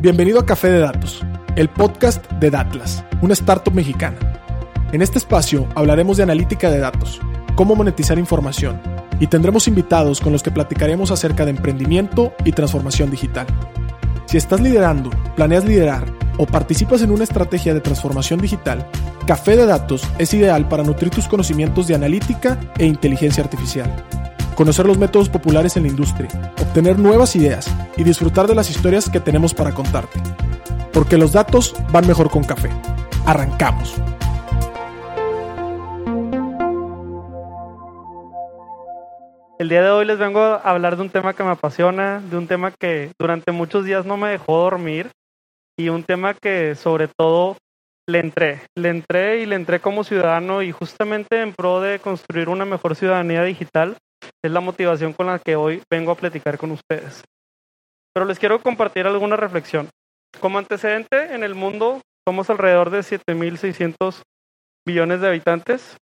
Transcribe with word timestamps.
Bienvenido 0.00 0.38
a 0.38 0.46
Café 0.46 0.70
de 0.70 0.78
Datos, 0.78 1.24
el 1.56 1.68
podcast 1.68 2.24
de 2.34 2.50
Datlas, 2.50 3.04
una 3.20 3.32
startup 3.32 3.74
mexicana. 3.74 4.16
En 4.92 5.02
este 5.02 5.18
espacio 5.18 5.66
hablaremos 5.74 6.16
de 6.16 6.22
analítica 6.22 6.70
de 6.70 6.78
datos, 6.78 7.20
cómo 7.56 7.74
monetizar 7.74 8.16
información 8.16 8.80
y 9.18 9.26
tendremos 9.26 9.66
invitados 9.66 10.20
con 10.20 10.32
los 10.32 10.44
que 10.44 10.52
platicaremos 10.52 11.10
acerca 11.10 11.44
de 11.44 11.50
emprendimiento 11.50 12.32
y 12.44 12.52
transformación 12.52 13.10
digital. 13.10 13.48
Si 14.26 14.36
estás 14.36 14.60
liderando, 14.60 15.10
planeas 15.34 15.64
liderar 15.64 16.04
o 16.36 16.46
participas 16.46 17.02
en 17.02 17.10
una 17.10 17.24
estrategia 17.24 17.74
de 17.74 17.80
transformación 17.80 18.40
digital, 18.40 18.86
Café 19.26 19.56
de 19.56 19.66
Datos 19.66 20.08
es 20.18 20.32
ideal 20.32 20.68
para 20.68 20.84
nutrir 20.84 21.10
tus 21.10 21.26
conocimientos 21.26 21.88
de 21.88 21.96
analítica 21.96 22.60
e 22.78 22.86
inteligencia 22.86 23.42
artificial 23.42 24.04
conocer 24.58 24.86
los 24.86 24.98
métodos 24.98 25.28
populares 25.28 25.76
en 25.76 25.84
la 25.84 25.88
industria, 25.90 26.28
obtener 26.68 26.98
nuevas 26.98 27.34
ideas 27.34 27.74
y 27.96 28.04
disfrutar 28.04 28.46
de 28.46 28.54
las 28.54 28.68
historias 28.68 29.08
que 29.08 29.20
tenemos 29.20 29.54
para 29.54 29.72
contarte. 29.72 30.20
Porque 30.92 31.16
los 31.16 31.32
datos 31.32 31.74
van 31.90 32.06
mejor 32.06 32.28
con 32.28 32.44
café. 32.44 32.68
Arrancamos. 33.24 33.96
El 39.58 39.70
día 39.70 39.82
de 39.82 39.90
hoy 39.90 40.04
les 40.04 40.18
vengo 40.18 40.40
a 40.40 40.56
hablar 40.56 40.96
de 40.96 41.02
un 41.02 41.10
tema 41.10 41.32
que 41.32 41.42
me 41.42 41.50
apasiona, 41.50 42.20
de 42.20 42.36
un 42.36 42.46
tema 42.46 42.70
que 42.70 43.12
durante 43.18 43.50
muchos 43.50 43.86
días 43.86 44.04
no 44.04 44.18
me 44.18 44.28
dejó 44.28 44.58
dormir 44.58 45.10
y 45.76 45.88
un 45.88 46.04
tema 46.04 46.34
que 46.34 46.74
sobre 46.74 47.08
todo 47.08 47.56
le 48.06 48.20
entré, 48.20 48.60
le 48.76 48.90
entré 48.90 49.40
y 49.40 49.46
le 49.46 49.56
entré 49.56 49.80
como 49.80 50.04
ciudadano 50.04 50.62
y 50.62 50.70
justamente 50.70 51.40
en 51.40 51.54
pro 51.54 51.80
de 51.80 51.98
construir 51.98 52.50
una 52.50 52.66
mejor 52.66 52.94
ciudadanía 52.94 53.42
digital 53.42 53.96
es 54.42 54.50
la 54.50 54.60
motivación 54.60 55.12
con 55.12 55.26
la 55.26 55.38
que 55.38 55.56
hoy 55.56 55.82
vengo 55.90 56.12
a 56.12 56.16
platicar 56.16 56.58
con 56.58 56.70
ustedes. 56.70 57.24
Pero 58.14 58.26
les 58.26 58.38
quiero 58.38 58.60
compartir 58.60 59.06
alguna 59.06 59.36
reflexión. 59.36 59.88
Como 60.40 60.58
antecedente, 60.58 61.34
en 61.34 61.42
el 61.42 61.54
mundo 61.54 62.00
somos 62.26 62.50
alrededor 62.50 62.90
de 62.90 63.00
7.600 63.00 64.22
billones 64.86 65.20
de 65.20 65.28
habitantes. 65.28 65.96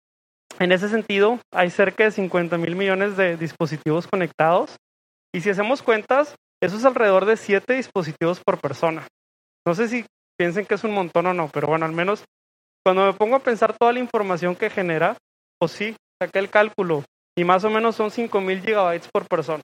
En 0.59 0.73
ese 0.73 0.89
sentido, 0.89 1.41
hay 1.53 1.71
cerca 1.71 2.05
de 2.05 2.11
50 2.11 2.59
mil 2.59 2.77
millones 2.77 3.17
de 3.17 3.37
dispositivos 3.37 4.07
conectados. 4.07 4.77
Y 5.35 5.41
si 5.41 5.51
hacemos 5.51 5.83
cuentas, 5.83 6.35
eso 6.63 6.77
es 6.77 6.85
alrededor 6.85 7.25
de 7.25 7.37
7 7.37 7.75
dispositivos 7.75 8.41
por 8.45 8.61
persona. 8.61 9.07
No 9.67 9.75
sé 9.75 9.89
si 9.89 10.05
piensen 10.39 10.67
que 10.67 10.75
es 10.75 10.85
un 10.85 10.93
montón 10.93 11.27
o 11.27 11.35
no, 11.35 11.49
pero 11.49 11.69
bueno, 11.69 11.87
al 11.87 11.93
menos 11.93 12.25
cuando 12.85 13.07
me 13.07 13.13
pongo 13.13 13.37
a 13.37 13.43
pensar 13.43 13.77
toda 13.79 13.93
la 13.93 14.01
información 14.01 14.57
que 14.57 14.71
genera, 14.71 15.17
pues 15.59 15.73
sí, 15.73 15.97
saqué 16.21 16.41
el 16.41 16.51
cálculo 16.51 17.05
y 17.37 17.45
más 17.45 17.65
o 17.65 17.71
menos 17.71 17.97
son 17.97 18.11
5000 18.11 18.61
gigabytes 18.61 19.09
por 19.13 19.27
persona. 19.27 19.63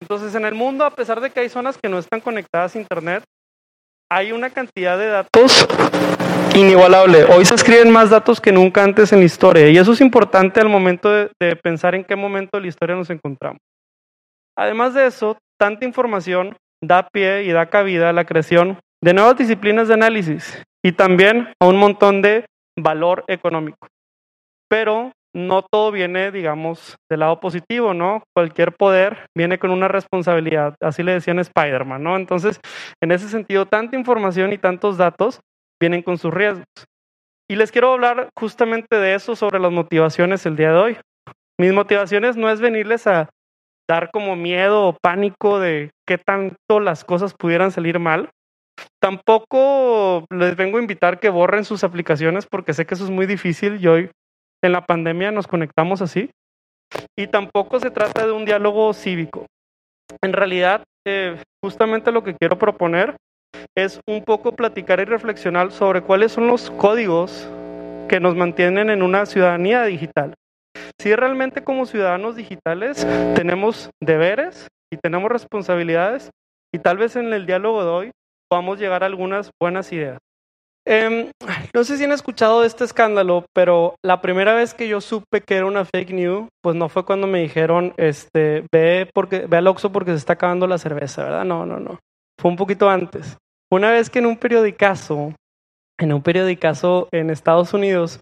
Entonces, 0.00 0.34
en 0.34 0.44
el 0.44 0.54
mundo, 0.54 0.84
a 0.84 0.90
pesar 0.90 1.20
de 1.20 1.30
que 1.30 1.40
hay 1.40 1.48
zonas 1.48 1.78
que 1.78 1.88
no 1.88 1.98
están 1.98 2.20
conectadas 2.20 2.74
a 2.74 2.78
Internet, 2.78 3.24
hay 4.10 4.32
una 4.32 4.50
cantidad 4.50 4.98
de 4.98 5.06
datos 5.06 5.66
inigualable. 6.54 7.24
Hoy 7.24 7.44
se 7.44 7.54
escriben 7.54 7.90
más 7.90 8.10
datos 8.10 8.40
que 8.40 8.52
nunca 8.52 8.82
antes 8.82 9.12
en 9.12 9.20
la 9.20 9.24
historia 9.24 9.68
y 9.68 9.76
eso 9.78 9.92
es 9.92 10.00
importante 10.00 10.60
al 10.60 10.68
momento 10.68 11.10
de, 11.10 11.30
de 11.40 11.56
pensar 11.56 11.94
en 11.94 12.04
qué 12.04 12.16
momento 12.16 12.56
de 12.56 12.62
la 12.62 12.68
historia 12.68 12.94
nos 12.94 13.10
encontramos. 13.10 13.58
Además 14.56 14.94
de 14.94 15.06
eso, 15.06 15.38
tanta 15.58 15.84
información 15.84 16.56
da 16.82 17.08
pie 17.08 17.44
y 17.44 17.52
da 17.52 17.66
cabida 17.66 18.10
a 18.10 18.12
la 18.12 18.24
creación 18.24 18.78
de 19.02 19.14
nuevas 19.14 19.36
disciplinas 19.36 19.88
de 19.88 19.94
análisis 19.94 20.62
y 20.84 20.92
también 20.92 21.52
a 21.60 21.66
un 21.66 21.76
montón 21.76 22.22
de 22.22 22.46
valor 22.78 23.24
económico. 23.28 23.88
Pero 24.68 25.12
no 25.36 25.62
todo 25.62 25.92
viene, 25.92 26.32
digamos, 26.32 26.96
del 27.10 27.20
lado 27.20 27.40
positivo, 27.40 27.92
¿no? 27.92 28.22
Cualquier 28.34 28.72
poder 28.72 29.28
viene 29.36 29.58
con 29.58 29.70
una 29.70 29.86
responsabilidad, 29.86 30.74
así 30.80 31.02
le 31.02 31.12
decían 31.12 31.38
Spider-Man, 31.38 32.02
¿no? 32.02 32.16
Entonces, 32.16 32.58
en 33.02 33.12
ese 33.12 33.28
sentido, 33.28 33.66
tanta 33.66 33.98
información 33.98 34.54
y 34.54 34.58
tantos 34.58 34.96
datos 34.96 35.40
vienen 35.78 36.02
con 36.02 36.16
sus 36.16 36.32
riesgos. 36.32 36.64
Y 37.50 37.56
les 37.56 37.70
quiero 37.70 37.92
hablar 37.92 38.30
justamente 38.34 38.96
de 38.96 39.14
eso, 39.14 39.36
sobre 39.36 39.60
las 39.60 39.70
motivaciones 39.70 40.46
el 40.46 40.56
día 40.56 40.72
de 40.72 40.78
hoy. 40.78 40.96
Mis 41.60 41.72
motivaciones 41.74 42.38
no 42.38 42.48
es 42.48 42.62
venirles 42.62 43.06
a 43.06 43.28
dar 43.86 44.10
como 44.10 44.36
miedo 44.36 44.86
o 44.86 44.96
pánico 45.02 45.60
de 45.60 45.90
qué 46.06 46.16
tanto 46.16 46.80
las 46.80 47.04
cosas 47.04 47.34
pudieran 47.34 47.72
salir 47.72 47.98
mal. 47.98 48.30
Tampoco 49.02 50.24
les 50.30 50.56
vengo 50.56 50.78
a 50.78 50.80
invitar 50.80 51.20
que 51.20 51.28
borren 51.28 51.64
sus 51.64 51.84
aplicaciones 51.84 52.46
porque 52.46 52.72
sé 52.72 52.86
que 52.86 52.94
eso 52.94 53.04
es 53.04 53.10
muy 53.10 53.26
difícil 53.26 53.78
y 53.80 53.86
hoy 53.86 54.10
en 54.62 54.72
la 54.72 54.84
pandemia 54.84 55.30
nos 55.30 55.46
conectamos 55.46 56.02
así. 56.02 56.30
Y 57.16 57.26
tampoco 57.26 57.80
se 57.80 57.90
trata 57.90 58.26
de 58.26 58.32
un 58.32 58.44
diálogo 58.44 58.92
cívico. 58.92 59.46
En 60.22 60.32
realidad, 60.32 60.84
eh, 61.06 61.36
justamente 61.62 62.12
lo 62.12 62.22
que 62.22 62.34
quiero 62.34 62.58
proponer 62.58 63.16
es 63.76 64.00
un 64.06 64.22
poco 64.24 64.52
platicar 64.52 65.00
y 65.00 65.04
reflexionar 65.04 65.72
sobre 65.72 66.02
cuáles 66.02 66.32
son 66.32 66.46
los 66.46 66.70
códigos 66.70 67.48
que 68.08 68.20
nos 68.20 68.36
mantienen 68.36 68.90
en 68.90 69.02
una 69.02 69.26
ciudadanía 69.26 69.84
digital. 69.84 70.34
Si 71.00 71.14
realmente 71.14 71.62
como 71.62 71.86
ciudadanos 71.86 72.36
digitales 72.36 73.06
tenemos 73.34 73.90
deberes 74.00 74.68
y 74.92 74.96
tenemos 74.96 75.30
responsabilidades 75.30 76.30
y 76.72 76.78
tal 76.78 76.98
vez 76.98 77.16
en 77.16 77.32
el 77.32 77.46
diálogo 77.46 77.82
de 77.82 77.90
hoy 77.90 78.10
podamos 78.48 78.78
llegar 78.78 79.02
a 79.02 79.06
algunas 79.06 79.50
buenas 79.60 79.92
ideas. 79.92 80.18
Em, 80.88 81.30
no 81.74 81.82
sé 81.82 81.96
si 81.96 82.04
han 82.04 82.12
escuchado 82.12 82.60
de 82.60 82.68
este 82.68 82.84
escándalo, 82.84 83.44
pero 83.52 83.96
la 84.04 84.20
primera 84.20 84.54
vez 84.54 84.72
que 84.72 84.86
yo 84.86 85.00
supe 85.00 85.40
que 85.40 85.56
era 85.56 85.66
una 85.66 85.84
fake 85.84 86.12
news, 86.12 86.48
pues 86.62 86.76
no 86.76 86.88
fue 86.88 87.04
cuando 87.04 87.26
me 87.26 87.40
dijeron, 87.40 87.92
este, 87.96 88.64
ve, 88.72 89.10
porque, 89.12 89.46
ve 89.46 89.56
al 89.56 89.66
Oxxo 89.66 89.90
porque 89.90 90.12
se 90.12 90.18
está 90.18 90.34
acabando 90.34 90.68
la 90.68 90.78
cerveza, 90.78 91.24
¿verdad? 91.24 91.44
No, 91.44 91.66
no, 91.66 91.80
no. 91.80 91.98
Fue 92.40 92.50
un 92.50 92.56
poquito 92.56 92.88
antes. 92.88 93.36
Una 93.70 93.90
vez 93.90 94.10
que 94.10 94.20
en 94.20 94.26
un 94.26 94.36
periodicazo, 94.36 95.34
en 95.98 96.12
un 96.12 96.22
periodicazo 96.22 97.08
en 97.10 97.30
Estados 97.30 97.74
Unidos, 97.74 98.20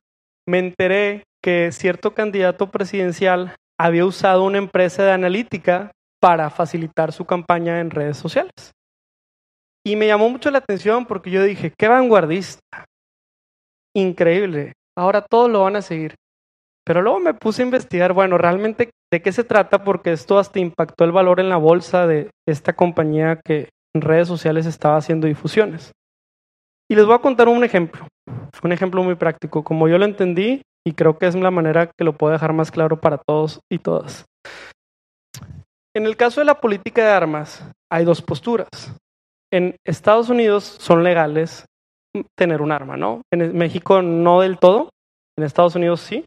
me 0.48 0.58
enteré 0.58 1.24
que 1.42 1.70
cierto 1.70 2.14
candidato 2.14 2.70
presidencial 2.70 3.54
había 3.78 4.06
usado 4.06 4.44
una 4.44 4.56
empresa 4.56 5.04
de 5.04 5.12
analítica 5.12 5.90
para 6.18 6.48
facilitar 6.48 7.12
su 7.12 7.26
campaña 7.26 7.80
en 7.80 7.90
redes 7.90 8.16
sociales. 8.16 8.72
Y 9.86 9.96
me 9.96 10.06
llamó 10.06 10.30
mucho 10.30 10.50
la 10.50 10.58
atención 10.58 11.04
porque 11.04 11.30
yo 11.30 11.42
dije, 11.42 11.72
qué 11.76 11.88
vanguardista. 11.88 12.86
Increíble. 13.94 14.72
Ahora 14.96 15.22
todos 15.22 15.50
lo 15.50 15.62
van 15.62 15.76
a 15.76 15.82
seguir. 15.82 16.14
Pero 16.86 17.02
luego 17.02 17.20
me 17.20 17.34
puse 17.34 17.62
a 17.62 17.66
investigar, 17.66 18.12
bueno, 18.12 18.38
realmente 18.38 18.90
de 19.12 19.22
qué 19.22 19.32
se 19.32 19.44
trata 19.44 19.84
porque 19.84 20.12
esto 20.12 20.38
hasta 20.38 20.58
impactó 20.58 21.04
el 21.04 21.12
valor 21.12 21.40
en 21.40 21.48
la 21.48 21.56
bolsa 21.56 22.06
de 22.06 22.30
esta 22.46 22.74
compañía 22.74 23.40
que 23.44 23.68
en 23.94 24.02
redes 24.02 24.26
sociales 24.26 24.66
estaba 24.66 24.96
haciendo 24.96 25.26
difusiones. 25.26 25.92
Y 26.90 26.96
les 26.96 27.06
voy 27.06 27.14
a 27.14 27.20
contar 27.20 27.48
un 27.48 27.62
ejemplo, 27.64 28.06
un 28.62 28.72
ejemplo 28.72 29.02
muy 29.02 29.14
práctico, 29.14 29.64
como 29.64 29.88
yo 29.88 29.98
lo 29.98 30.04
entendí 30.04 30.62
y 30.86 30.92
creo 30.92 31.18
que 31.18 31.26
es 31.26 31.34
la 31.34 31.50
manera 31.50 31.86
que 31.86 32.04
lo 32.04 32.16
puedo 32.16 32.32
dejar 32.32 32.52
más 32.52 32.70
claro 32.70 33.00
para 33.00 33.18
todos 33.18 33.60
y 33.70 33.78
todas. 33.78 34.24
En 35.94 36.06
el 36.06 36.16
caso 36.16 36.40
de 36.40 36.46
la 36.46 36.60
política 36.60 37.04
de 37.04 37.10
armas, 37.10 37.66
hay 37.90 38.04
dos 38.04 38.20
posturas 38.20 38.68
en 39.52 39.76
Estados 39.84 40.28
Unidos 40.28 40.64
son 40.64 41.04
legales 41.04 41.66
tener 42.36 42.62
un 42.62 42.72
arma, 42.72 42.96
¿no? 42.96 43.22
En 43.32 43.56
México 43.56 44.02
no 44.02 44.40
del 44.40 44.58
todo, 44.58 44.90
en 45.36 45.44
Estados 45.44 45.74
Unidos 45.74 46.00
sí. 46.00 46.24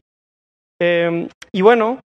Em, 0.80 1.28
y 1.52 1.62
bueno, 1.62 2.00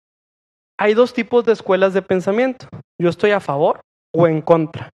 hay 0.78 0.94
dos 0.94 1.12
tipos 1.12 1.44
de 1.44 1.52
escuelas 1.52 1.94
de 1.94 2.02
pensamiento. 2.02 2.66
Yo 3.00 3.08
estoy 3.08 3.32
a 3.32 3.40
favor 3.40 3.80
o 4.14 4.26
en 4.26 4.40
contra. 4.42 4.90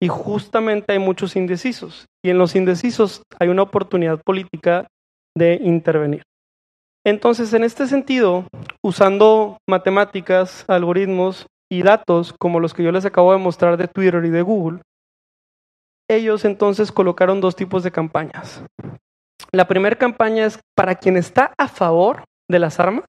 Y 0.00 0.08
justamente 0.08 0.92
hay 0.92 0.98
muchos 0.98 1.36
indecisos. 1.36 2.06
Y 2.24 2.30
en 2.30 2.38
los 2.38 2.54
indecisos 2.54 3.22
hay 3.38 3.48
una 3.48 3.62
oportunidad 3.62 4.20
política 4.24 4.86
de 5.36 5.54
intervenir. 5.54 6.22
Entonces, 7.04 7.52
en 7.54 7.64
este 7.64 7.86
sentido, 7.86 8.44
usando 8.84 9.58
matemáticas, 9.68 10.64
algoritmos 10.68 11.46
y 11.70 11.82
datos 11.82 12.34
como 12.38 12.60
los 12.60 12.74
que 12.74 12.82
yo 12.82 12.92
les 12.92 13.04
acabo 13.04 13.32
de 13.32 13.38
mostrar 13.38 13.76
de 13.76 13.88
Twitter 13.88 14.24
y 14.24 14.30
de 14.30 14.42
Google, 14.42 14.80
ellos 16.08 16.44
entonces 16.44 16.90
colocaron 16.90 17.40
dos 17.40 17.54
tipos 17.54 17.82
de 17.82 17.92
campañas. 17.92 18.62
La 19.52 19.68
primera 19.68 19.96
campaña 19.96 20.46
es 20.46 20.58
para 20.74 20.94
quien 20.94 21.16
está 21.16 21.52
a 21.58 21.68
favor 21.68 22.24
de 22.50 22.58
las 22.58 22.80
armas. 22.80 23.06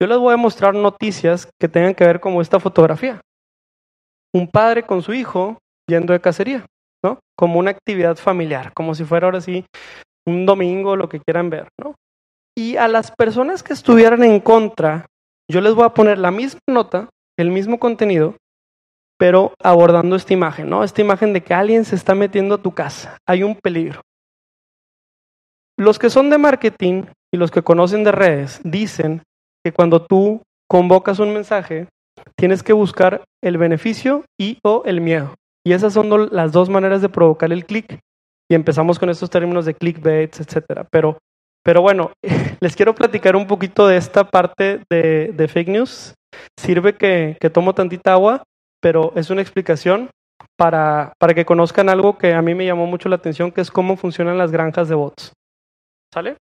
Yo 0.00 0.06
les 0.06 0.18
voy 0.18 0.34
a 0.34 0.38
mostrar 0.38 0.74
noticias 0.74 1.48
que 1.60 1.68
tengan 1.68 1.94
que 1.94 2.06
ver 2.06 2.20
como 2.20 2.40
esta 2.40 2.60
fotografía. 2.60 3.20
Un 4.32 4.48
padre 4.48 4.84
con 4.84 5.02
su 5.02 5.12
hijo 5.12 5.58
yendo 5.88 6.12
de 6.12 6.20
cacería, 6.20 6.66
¿no? 7.02 7.18
Como 7.36 7.58
una 7.58 7.70
actividad 7.70 8.16
familiar, 8.16 8.72
como 8.74 8.94
si 8.94 9.04
fuera 9.04 9.26
ahora 9.26 9.40
sí 9.40 9.64
un 10.26 10.46
domingo, 10.46 10.96
lo 10.96 11.08
que 11.08 11.20
quieran 11.20 11.50
ver, 11.50 11.68
¿no? 11.82 11.94
Y 12.56 12.76
a 12.76 12.88
las 12.88 13.10
personas 13.10 13.62
que 13.62 13.72
estuvieran 13.72 14.22
en 14.22 14.40
contra, 14.40 15.06
yo 15.50 15.60
les 15.60 15.74
voy 15.74 15.84
a 15.84 15.94
poner 15.94 16.18
la 16.18 16.30
misma 16.30 16.60
nota, 16.68 17.08
el 17.38 17.50
mismo 17.50 17.78
contenido, 17.78 18.36
pero 19.18 19.52
abordando 19.62 20.16
esta 20.16 20.32
imagen, 20.32 20.70
¿no? 20.70 20.84
Esta 20.84 21.00
imagen 21.00 21.32
de 21.32 21.42
que 21.42 21.52
alguien 21.52 21.84
se 21.84 21.96
está 21.96 22.14
metiendo 22.14 22.54
a 22.54 22.62
tu 22.62 22.72
casa, 22.72 23.18
hay 23.26 23.42
un 23.42 23.56
peligro. 23.56 24.00
Los 25.76 25.98
que 25.98 26.10
son 26.10 26.30
de 26.30 26.38
marketing 26.38 27.04
y 27.32 27.36
los 27.36 27.50
que 27.50 27.62
conocen 27.62 28.04
de 28.04 28.12
redes 28.12 28.60
dicen 28.64 29.22
que 29.64 29.72
cuando 29.72 30.04
tú 30.04 30.42
convocas 30.68 31.18
un 31.18 31.32
mensaje, 31.32 31.88
tienes 32.36 32.62
que 32.62 32.72
buscar 32.72 33.22
el 33.42 33.58
beneficio 33.58 34.24
y 34.40 34.58
o 34.62 34.82
el 34.86 35.00
miedo. 35.00 35.34
Y 35.64 35.72
esas 35.72 35.92
son 35.92 36.28
las 36.32 36.52
dos 36.52 36.68
maneras 36.68 37.02
de 37.02 37.08
provocar 37.08 37.52
el 37.52 37.64
clic. 37.66 38.00
Y 38.50 38.54
empezamos 38.54 38.98
con 38.98 39.10
estos 39.10 39.30
términos 39.30 39.66
de 39.66 39.74
clickbait, 39.74 40.34
etcétera. 40.40 40.86
Pero, 40.90 41.18
pero 41.62 41.82
bueno, 41.82 42.12
les 42.60 42.74
quiero 42.74 42.94
platicar 42.94 43.36
un 43.36 43.46
poquito 43.46 43.86
de 43.86 43.98
esta 43.98 44.24
parte 44.24 44.80
de, 44.90 45.32
de 45.32 45.48
fake 45.48 45.68
news. 45.68 46.14
Sirve 46.58 46.96
que 46.96 47.50
tomo 47.52 47.74
tantita 47.74 48.12
agua, 48.14 48.42
pero 48.80 49.12
es 49.16 49.30
una 49.30 49.42
explicación 49.42 50.10
para, 50.56 51.12
para 51.18 51.34
que 51.34 51.44
conozcan 51.44 51.88
algo 51.88 52.18
que 52.18 52.34
a 52.34 52.42
mí 52.42 52.54
me 52.54 52.66
llamó 52.66 52.86
mucho 52.86 53.08
la 53.08 53.16
atención, 53.16 53.52
que 53.52 53.60
es 53.60 53.70
cómo 53.70 53.96
funcionan 53.96 54.38
las 54.38 54.50
granjas 54.50 54.88
de 54.88 54.94
bots. 54.94 55.32
¿Sale? 56.12 56.36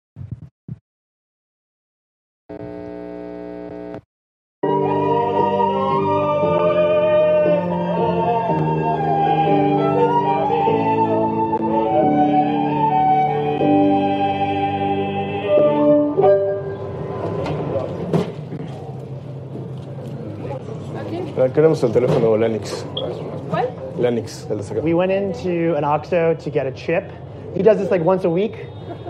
Queremos 21.52 21.82
el 21.82 21.92
teléfono 21.92 22.36
Lennox. 22.36 22.82
What? 23.50 23.70
Lennox, 23.98 24.46
el 24.50 24.58
de 24.58 24.62
acá. 24.64 24.82
We 24.82 24.94
went 24.94 25.12
into 25.12 25.74
an 25.76 25.84
OXXO 25.84 26.34
to 26.42 26.50
get 26.50 26.66
a 26.66 26.72
chip. 26.72 27.10
He 27.54 27.62
does 27.62 27.78
this 27.78 27.90
like 27.90 28.02
once 28.02 28.24
a 28.24 28.30
week. 28.30 28.66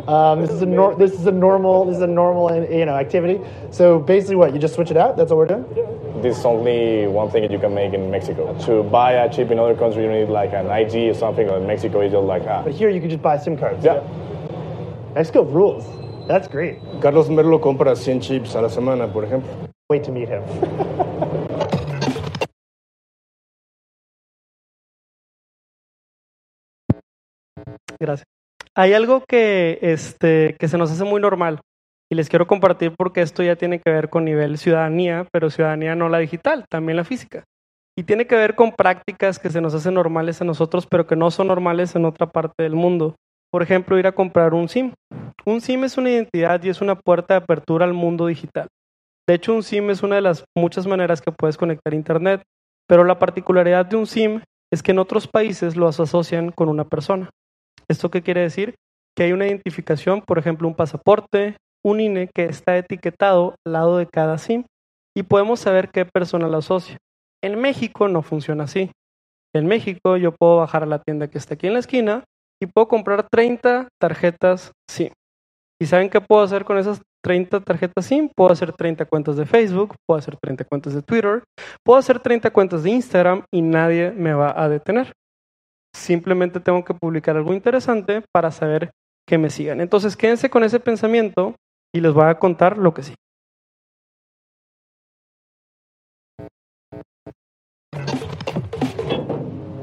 Um, 0.06 0.42
this 0.42 0.50
is 0.50 0.60
a 0.60 0.66
nor- 0.66 0.94
this 0.96 1.12
is 1.12 1.26
a 1.26 1.32
normal 1.32 1.86
this 1.86 1.96
is 1.96 2.02
a 2.02 2.06
normal 2.06 2.54
you 2.70 2.84
know 2.84 2.94
activity. 2.94 3.40
So 3.70 3.98
basically, 3.98 4.36
what 4.36 4.52
you 4.52 4.58
just 4.58 4.74
switch 4.74 4.90
it 4.90 4.96
out. 4.98 5.16
That's 5.16 5.30
what 5.30 5.38
we're 5.38 5.46
doing. 5.46 5.64
This 6.20 6.38
is 6.38 6.44
only 6.44 7.06
one 7.06 7.30
thing 7.30 7.42
that 7.42 7.50
you 7.50 7.58
can 7.58 7.74
make 7.74 7.94
in 7.94 8.10
Mexico. 8.10 8.54
To 8.66 8.82
buy 8.82 9.12
a 9.12 9.32
chip 9.32 9.50
in 9.50 9.58
other 9.58 9.74
countries, 9.74 10.04
you 10.04 10.10
need 10.10 10.28
like 10.28 10.52
an 10.52 10.66
IG 10.66 11.10
or 11.10 11.14
something. 11.14 11.48
Or 11.48 11.56
in 11.56 11.66
Mexico, 11.66 12.00
it's 12.00 12.12
just 12.12 12.24
like 12.24 12.42
ah. 12.46 12.62
But 12.62 12.74
here 12.74 12.90
you 12.90 13.00
can 13.00 13.08
just 13.08 13.22
buy 13.22 13.38
SIM 13.38 13.56
cards. 13.56 13.84
Yeah. 13.84 14.02
Mexico 15.14 15.42
rules. 15.42 15.84
That's 16.26 16.48
great. 16.48 16.78
Carlos 17.00 17.28
Merlo 17.28 17.58
compra 17.60 17.94
100 17.94 18.22
chips 18.22 18.54
a 18.54 18.60
la 18.60 18.68
semana, 18.68 19.10
por 19.10 19.24
ejemplo. 19.24 19.48
Wait 19.90 20.04
to 20.04 20.12
meet 20.12 20.28
him. 20.28 20.42
Gracias. 28.04 28.26
Hay 28.74 28.92
algo 28.92 29.24
que, 29.26 29.78
este, 29.80 30.56
que 30.58 30.68
se 30.68 30.76
nos 30.76 30.90
hace 30.90 31.04
muy 31.04 31.22
normal 31.22 31.60
y 32.10 32.16
les 32.16 32.28
quiero 32.28 32.46
compartir 32.46 32.92
porque 32.96 33.22
esto 33.22 33.42
ya 33.42 33.56
tiene 33.56 33.80
que 33.80 33.90
ver 33.90 34.10
con 34.10 34.26
nivel 34.26 34.58
ciudadanía, 34.58 35.26
pero 35.32 35.48
ciudadanía 35.48 35.94
no 35.94 36.10
la 36.10 36.18
digital, 36.18 36.66
también 36.68 36.96
la 36.96 37.04
física. 37.04 37.44
Y 37.96 38.02
tiene 38.02 38.26
que 38.26 38.34
ver 38.34 38.56
con 38.56 38.72
prácticas 38.72 39.38
que 39.38 39.48
se 39.48 39.62
nos 39.62 39.72
hacen 39.72 39.94
normales 39.94 40.42
a 40.42 40.44
nosotros, 40.44 40.86
pero 40.86 41.06
que 41.06 41.16
no 41.16 41.30
son 41.30 41.46
normales 41.46 41.94
en 41.96 42.04
otra 42.04 42.26
parte 42.26 42.62
del 42.62 42.74
mundo. 42.74 43.14
Por 43.50 43.62
ejemplo, 43.62 43.98
ir 43.98 44.06
a 44.06 44.12
comprar 44.12 44.52
un 44.52 44.68
SIM. 44.68 44.92
Un 45.46 45.60
SIM 45.62 45.84
es 45.84 45.96
una 45.96 46.10
identidad 46.10 46.62
y 46.62 46.68
es 46.68 46.82
una 46.82 46.96
puerta 46.96 47.34
de 47.34 47.38
apertura 47.38 47.86
al 47.86 47.94
mundo 47.94 48.26
digital. 48.26 48.66
De 49.26 49.34
hecho, 49.34 49.54
un 49.54 49.62
SIM 49.62 49.88
es 49.90 50.02
una 50.02 50.16
de 50.16 50.22
las 50.22 50.44
muchas 50.54 50.86
maneras 50.86 51.22
que 51.22 51.32
puedes 51.32 51.56
conectar 51.56 51.94
Internet, 51.94 52.42
pero 52.86 53.04
la 53.04 53.18
particularidad 53.18 53.86
de 53.86 53.96
un 53.96 54.06
SIM 54.06 54.42
es 54.70 54.82
que 54.82 54.90
en 54.90 54.98
otros 54.98 55.26
países 55.26 55.76
los 55.76 56.00
asocian 56.00 56.50
con 56.50 56.68
una 56.68 56.84
persona. 56.84 57.30
¿Esto 57.88 58.10
qué 58.10 58.22
quiere 58.22 58.40
decir? 58.40 58.74
Que 59.16 59.24
hay 59.24 59.32
una 59.32 59.46
identificación, 59.46 60.22
por 60.22 60.38
ejemplo, 60.38 60.68
un 60.68 60.74
pasaporte, 60.74 61.56
un 61.84 62.00
INE 62.00 62.28
que 62.34 62.44
está 62.44 62.76
etiquetado 62.76 63.54
al 63.66 63.72
lado 63.72 63.98
de 63.98 64.06
cada 64.06 64.38
SIM 64.38 64.64
y 65.16 65.22
podemos 65.22 65.60
saber 65.60 65.90
qué 65.90 66.04
persona 66.04 66.48
lo 66.48 66.58
asocia. 66.58 66.96
En 67.42 67.60
México 67.60 68.08
no 68.08 68.22
funciona 68.22 68.64
así. 68.64 68.90
En 69.54 69.66
México 69.66 70.16
yo 70.16 70.32
puedo 70.32 70.56
bajar 70.56 70.82
a 70.82 70.86
la 70.86 70.98
tienda 70.98 71.28
que 71.28 71.38
está 71.38 71.54
aquí 71.54 71.66
en 71.66 71.74
la 71.74 71.78
esquina 71.78 72.24
y 72.60 72.66
puedo 72.66 72.88
comprar 72.88 73.26
30 73.30 73.88
tarjetas 74.00 74.72
SIM. 74.90 75.12
¿Y 75.80 75.86
saben 75.86 76.08
qué 76.08 76.20
puedo 76.20 76.42
hacer 76.42 76.64
con 76.64 76.78
esas 76.78 77.02
30 77.22 77.60
tarjetas 77.60 78.06
SIM? 78.06 78.30
Puedo 78.34 78.52
hacer 78.52 78.72
30 78.72 79.04
cuentas 79.04 79.36
de 79.36 79.44
Facebook, 79.44 79.94
puedo 80.06 80.18
hacer 80.18 80.36
30 80.40 80.64
cuentas 80.64 80.94
de 80.94 81.02
Twitter, 81.02 81.42
puedo 81.84 81.98
hacer 81.98 82.18
30 82.20 82.50
cuentas 82.50 82.82
de 82.82 82.90
Instagram 82.90 83.44
y 83.52 83.62
nadie 83.62 84.10
me 84.12 84.34
va 84.34 84.58
a 84.60 84.68
detener. 84.68 85.12
Simplemente 85.94 86.60
tengo 86.60 86.84
que 86.84 86.92
publicar 86.92 87.36
algo 87.36 87.54
interesante 87.54 88.22
para 88.32 88.50
saber 88.50 88.90
que 89.26 89.38
me 89.38 89.48
sigan. 89.48 89.80
Entonces 89.80 90.16
quédense 90.16 90.50
con 90.50 90.64
ese 90.64 90.80
pensamiento 90.80 91.54
y 91.94 92.00
les 92.00 92.12
voy 92.12 92.24
a 92.24 92.38
contar 92.38 92.76
lo 92.76 92.92
que 92.92 93.04
sí. 93.04 93.14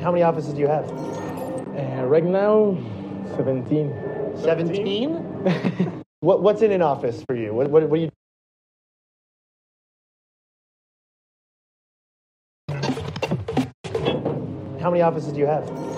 How 0.03 0.11
many 0.11 0.23
offices 0.23 0.53
do 0.53 0.59
you 0.59 0.67
have? 0.67 0.85
Uh, 1.75 2.05
right 2.07 2.23
now, 2.23 2.75
17. 3.37 3.93
17? 4.35 6.03
what, 6.21 6.41
what's 6.41 6.61
in 6.61 6.71
an 6.71 6.81
office 6.81 7.23
for 7.27 7.35
you? 7.35 7.53
What, 7.53 7.69
what, 7.69 7.83
what 7.87 7.97
do 7.97 8.03
you 8.03 8.09
How 14.81 14.89
many 14.89 15.03
offices 15.03 15.31
do 15.31 15.39
you 15.39 15.45
have? 15.45 15.90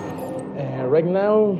Right 0.93 1.07
now, 1.07 1.57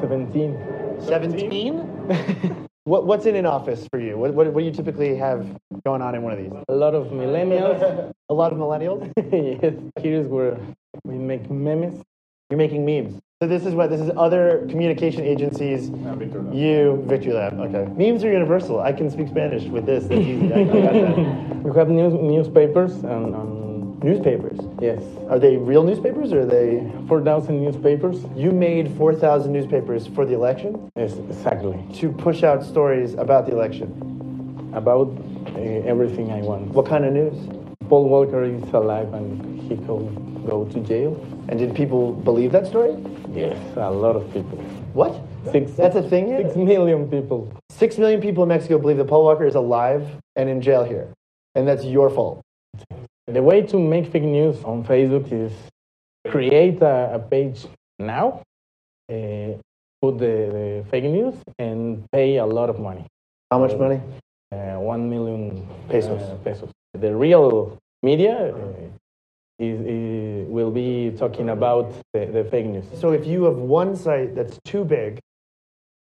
17. 0.00 1.00
17? 1.00 1.78
what, 2.84 3.06
what's 3.06 3.24
in 3.24 3.34
an 3.34 3.46
office 3.46 3.88
for 3.90 3.98
you? 3.98 4.18
What, 4.18 4.34
what, 4.34 4.52
what 4.52 4.60
do 4.60 4.66
you 4.66 4.70
typically 4.70 5.16
have 5.16 5.46
going 5.86 6.02
on 6.02 6.14
in 6.14 6.20
one 6.20 6.34
of 6.34 6.38
these? 6.38 6.52
A 6.68 6.74
lot 6.74 6.94
of 6.94 7.06
millennials. 7.06 8.12
A 8.28 8.34
lot 8.34 8.52
of 8.52 8.58
millennials? 8.58 9.10
yes, 9.62 9.72
here's 9.98 10.26
where 10.26 10.60
we 11.04 11.14
make 11.14 11.50
memes. 11.50 12.02
You're 12.50 12.58
making 12.58 12.84
memes. 12.84 13.18
So 13.40 13.48
this 13.48 13.64
is 13.64 13.72
what 13.72 13.88
this 13.88 14.02
is 14.02 14.10
other 14.14 14.66
communication 14.68 15.22
agencies. 15.22 15.88
You, 16.52 17.02
Victory 17.06 17.32
Lab. 17.32 17.58
Okay. 17.58 17.90
Memes 17.94 18.24
are 18.24 18.30
universal. 18.30 18.80
I 18.80 18.92
can 18.92 19.10
speak 19.10 19.28
Spanish 19.28 19.64
with 19.64 19.86
this. 19.86 20.04
That's 20.04 20.20
easy. 20.20 20.52
I, 20.52 20.60
I 20.60 20.64
got 20.64 20.92
that. 20.92 21.56
We 21.62 21.78
have 21.78 21.88
news, 21.88 22.12
newspapers 22.12 22.92
and, 23.04 23.34
and 23.34 23.65
Newspapers. 24.02 24.58
yes, 24.80 25.00
Are 25.28 25.38
they 25.38 25.56
real 25.56 25.82
newspapers 25.82 26.32
or 26.32 26.40
are 26.40 26.46
they? 26.46 26.86
4,000 27.08 27.62
newspapers. 27.64 28.24
You 28.36 28.52
made 28.52 28.90
4,000 28.96 29.52
newspapers 29.52 30.06
for 30.08 30.24
the 30.26 30.34
election 30.34 30.90
Yes, 30.96 31.14
exactly. 31.14 31.82
to 31.94 32.12
push 32.12 32.42
out 32.42 32.62
stories 32.64 33.14
about 33.14 33.46
the 33.46 33.52
election. 33.52 33.88
About 34.74 35.08
uh, 35.56 35.58
everything 35.60 36.30
I 36.30 36.40
want. 36.42 36.68
What 36.68 36.86
kind 36.86 37.04
of 37.04 37.12
news? 37.14 37.34
Paul 37.88 38.08
Walker 38.08 38.44
is 38.44 38.62
alive 38.74 39.12
and 39.14 39.62
he 39.62 39.76
could 39.76 39.86
go 40.46 40.68
to 40.72 40.80
jail. 40.80 41.14
And 41.48 41.58
did 41.58 41.74
people 41.74 42.12
believe 42.12 42.52
that 42.52 42.66
story? 42.66 42.94
Yes, 43.32 43.56
a 43.76 43.90
lot 43.90 44.14
of 44.16 44.26
people. 44.32 44.58
What? 44.92 45.18
Six, 45.52 45.72
That's 45.72 45.96
a 45.96 46.02
thing 46.02 46.26
here? 46.26 46.42
six 46.42 46.56
million 46.56 47.08
people. 47.08 47.52
Six 47.70 47.98
million 47.98 48.20
people 48.20 48.42
in 48.42 48.48
Mexico 48.50 48.78
believe 48.78 48.96
that 48.98 49.06
Paul 49.06 49.24
Walker 49.24 49.46
is 49.46 49.54
alive 49.54 50.06
and 50.34 50.48
in 50.48 50.60
jail 50.60 50.84
here. 50.84 51.12
And 51.54 51.66
that's 51.66 51.84
your 51.84 52.10
fault. 52.10 52.42
The 53.28 53.42
way 53.42 53.62
to 53.62 53.78
make 53.78 54.12
fake 54.12 54.22
news 54.22 54.62
on 54.62 54.84
Facebook 54.84 55.32
is 55.32 55.52
create 56.30 56.80
a, 56.80 57.14
a 57.14 57.18
page 57.18 57.66
now, 57.98 58.42
uh, 59.10 59.58
put 60.00 60.18
the, 60.18 60.34
the 60.56 60.84
fake 60.90 61.04
news, 61.04 61.34
and 61.58 62.04
pay 62.12 62.36
a 62.36 62.46
lot 62.46 62.70
of 62.70 62.78
money. 62.78 63.04
How 63.50 63.58
much 63.58 63.76
money? 63.76 64.00
Uh, 64.52 64.78
one 64.78 65.10
million 65.10 65.66
Pesos. 65.88 66.22
uh, 66.22 66.36
pesos. 66.44 66.70
The 66.94 67.14
real 67.14 67.76
media 68.02 68.54
uh, 68.54 68.72
is, 69.58 69.80
is, 69.80 70.48
will 70.48 70.70
be 70.70 71.12
talking 71.18 71.48
about 71.48 71.92
the, 72.12 72.26
the 72.26 72.44
fake 72.44 72.66
news. 72.66 72.84
So 73.00 73.10
if 73.10 73.26
you 73.26 73.44
have 73.44 73.56
one 73.56 73.96
site 73.96 74.36
that's 74.36 74.56
too 74.64 74.84
big, 74.84 75.18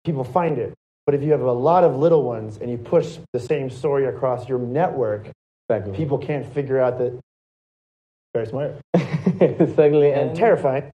people 0.05 0.25
find 0.25 0.59
it. 0.59 0.75
But 1.07 1.15
if 1.15 1.23
you 1.23 1.33
have 1.33 1.41
a 1.41 1.53
lot 1.53 1.85
of 1.85 1.97
little 1.97 2.23
ones 2.23 2.59
and 2.59 2.71
you 2.71 2.77
push 2.77 3.19
the 3.33 3.41
same 3.41 3.71
story 3.71 4.07
across 4.07 4.49
your 4.49 4.59
network, 4.59 5.31
Exactly. 5.69 5.93
Mm-hmm. 5.93 6.03
people 6.03 6.19
can't 6.19 6.47
figure 6.53 6.81
out 6.81 6.99
that. 6.99 7.19
Very 8.35 8.47
smart 8.47 8.75
exactly. 9.41 10.11
and 10.11 10.31
And 10.31 10.37
terrifying. 10.37 10.91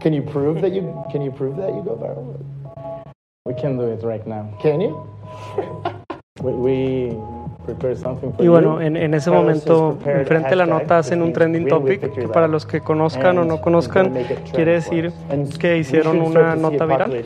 Can 0.00 0.12
you 0.12 0.22
prove 0.22 0.60
that 0.60 0.72
you 0.72 1.04
can 1.10 1.22
you 1.22 1.30
prove 1.30 1.56
that 1.56 1.72
you 1.74 1.82
go 1.82 1.96
viral? 1.96 2.44
we 3.44 3.54
can 3.54 3.78
do 3.78 3.84
it 3.84 4.02
right 4.02 4.26
now. 4.26 4.52
Can 4.60 4.80
you? 4.80 5.08
We, 6.42 6.52
we 6.52 6.76
prepare 6.78 7.08
something 7.10 7.30
for 7.32 7.39
Y 8.38 8.48
bueno, 8.48 8.80
en, 8.80 8.96
en 8.96 9.14
ese 9.14 9.30
momento, 9.30 9.98
enfrente 10.04 10.50
de 10.50 10.56
la 10.56 10.66
nota 10.66 10.98
hacen 10.98 11.22
un 11.22 11.32
trending 11.32 11.68
topic, 11.68 12.12
que 12.12 12.28
para 12.28 12.48
los 12.48 12.66
que 12.66 12.80
conozcan 12.80 13.38
o 13.38 13.44
no 13.44 13.60
conozcan, 13.60 14.12
quiere 14.52 14.80
for 14.80 14.92
decir 14.92 15.12
que 15.58 15.78
hicieron 15.78 16.20
una 16.20 16.56
nota 16.56 16.86
viral? 16.86 17.24